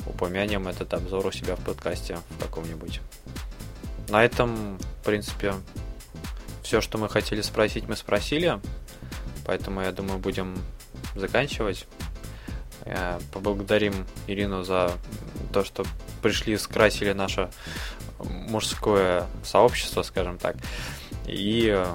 упомянем 0.07 0.68
этот 0.68 0.94
обзор 0.94 1.27
у 1.27 1.33
себя 1.33 1.57
в 1.57 1.61
подкасте 1.64 2.18
в 2.31 2.42
каком-нибудь. 2.42 3.01
На 4.09 4.25
этом, 4.25 4.79
в 4.79 5.05
принципе, 5.05 5.55
все, 6.62 6.81
что 6.81 6.98
мы 6.98 7.09
хотели 7.09 7.40
спросить, 7.40 7.88
мы 7.88 7.96
спросили. 7.96 8.61
Поэтому, 9.44 9.81
я 9.81 9.92
думаю, 9.92 10.18
будем 10.18 10.57
заканчивать. 11.14 11.87
Э, 12.85 13.18
Поблагодарим 13.33 14.07
Ирину 14.27 14.64
за 14.64 14.92
то, 15.52 15.64
что 15.64 15.84
пришли, 16.22 16.56
скрасили 16.58 17.12
наше 17.12 17.50
мужское 18.18 19.26
сообщество, 19.44 20.02
скажем 20.02 20.38
так, 20.38 20.56
и 21.26 21.68
э, 21.72 21.86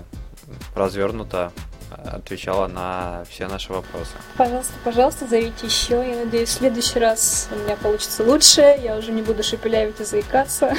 развернуто 0.75 1.51
отвечала 1.89 2.67
на 2.67 3.23
все 3.29 3.47
наши 3.47 3.71
вопросы. 3.71 4.11
Пожалуйста, 4.35 4.73
пожалуйста, 4.83 5.27
зовите 5.27 5.65
еще. 5.65 5.95
Я 5.95 6.23
надеюсь, 6.25 6.49
в 6.49 6.53
следующий 6.53 6.99
раз 6.99 7.47
у 7.51 7.55
меня 7.55 7.75
получится 7.77 8.23
лучше. 8.23 8.61
Я 8.83 8.97
уже 8.97 9.11
не 9.11 9.21
буду 9.21 9.43
шепелявить 9.43 9.99
и 9.99 10.03
заикаться. 10.03 10.73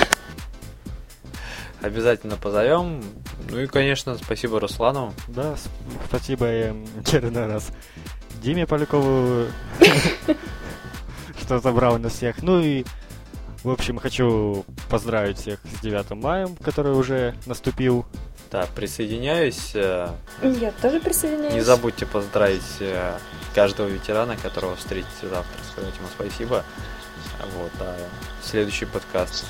Обязательно 1.81 2.37
позовем. 2.37 3.03
Ну 3.51 3.61
и, 3.61 3.67
конечно, 3.67 4.17
спасибо 4.17 4.61
Руслану. 4.61 5.15
Да, 5.29 5.57
спасибо 6.09 6.47
эм, 6.47 6.87
очередной 7.01 7.47
раз 7.47 7.71
Диме 8.43 8.67
Полякову, 8.67 9.47
что 11.49 11.61
забрал 11.61 11.99
нас 11.99 12.13
всех. 12.13 12.43
Ну 12.43 12.61
и, 12.61 12.85
в 13.65 13.71
общем, 13.71 13.99
хочу 13.99 14.67
поздравить 14.91 15.39
всех 15.39 15.59
с 15.79 15.81
9 15.81 16.11
мая, 16.11 16.47
который 16.63 16.93
уже 16.93 17.35
наступил. 17.47 18.05
Да, 18.51 18.67
присоединяюсь. 18.77 19.71
Э, 19.75 20.11
Я 20.43 20.73
тоже 20.73 21.01
присоединяюсь. 21.01 21.55
Не 21.55 21.63
забудьте 21.63 22.05
поздравить 22.05 22.61
э, 22.81 23.17
каждого 23.55 23.89
ветерана, 23.89 24.37
которого 24.37 24.77
встретите 24.77 25.23
завтра, 25.23 25.59
сказать 25.73 25.95
ему 25.97 26.09
спасибо. 26.15 26.65
Вот, 27.57 27.73
а 27.81 27.97
следующий 28.43 28.85
подкаст, 28.85 29.47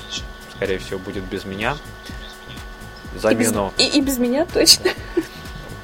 скорее 0.55 0.77
всего, 0.79 0.99
будет 0.99 1.25
без 1.25 1.43
меня. 1.43 1.75
И 3.11 3.15
без- 3.15 3.21
Замену 3.21 3.73
И, 3.77 3.87
и 3.97 4.01
без 4.01 4.17
меня 4.19 4.45
точно. 4.45 4.91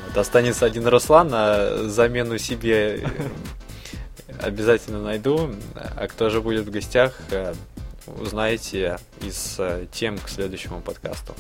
Вот, 0.08 0.18
останется 0.18 0.66
один 0.66 0.88
Руслан, 0.88 1.30
а 1.34 1.84
замену 1.90 2.38
себе 2.38 3.06
обязательно 4.42 5.02
найду. 5.02 5.52
А 5.76 6.08
кто 6.08 6.30
же 6.30 6.42
будет 6.42 6.66
в 6.66 6.72
гостях, 6.72 7.20
э, 7.32 7.54
узнаете 8.08 8.98
из 9.22 9.56
э, 9.60 9.88
тем 9.92 10.18
к 10.18 10.30
следующему 10.30 10.82
подкасту. 10.82 11.34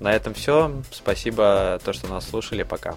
На 0.00 0.12
этом 0.12 0.34
все. 0.34 0.82
Спасибо, 0.90 1.80
то, 1.84 1.92
что 1.92 2.08
нас 2.08 2.28
слушали. 2.28 2.62
Пока. 2.62 2.94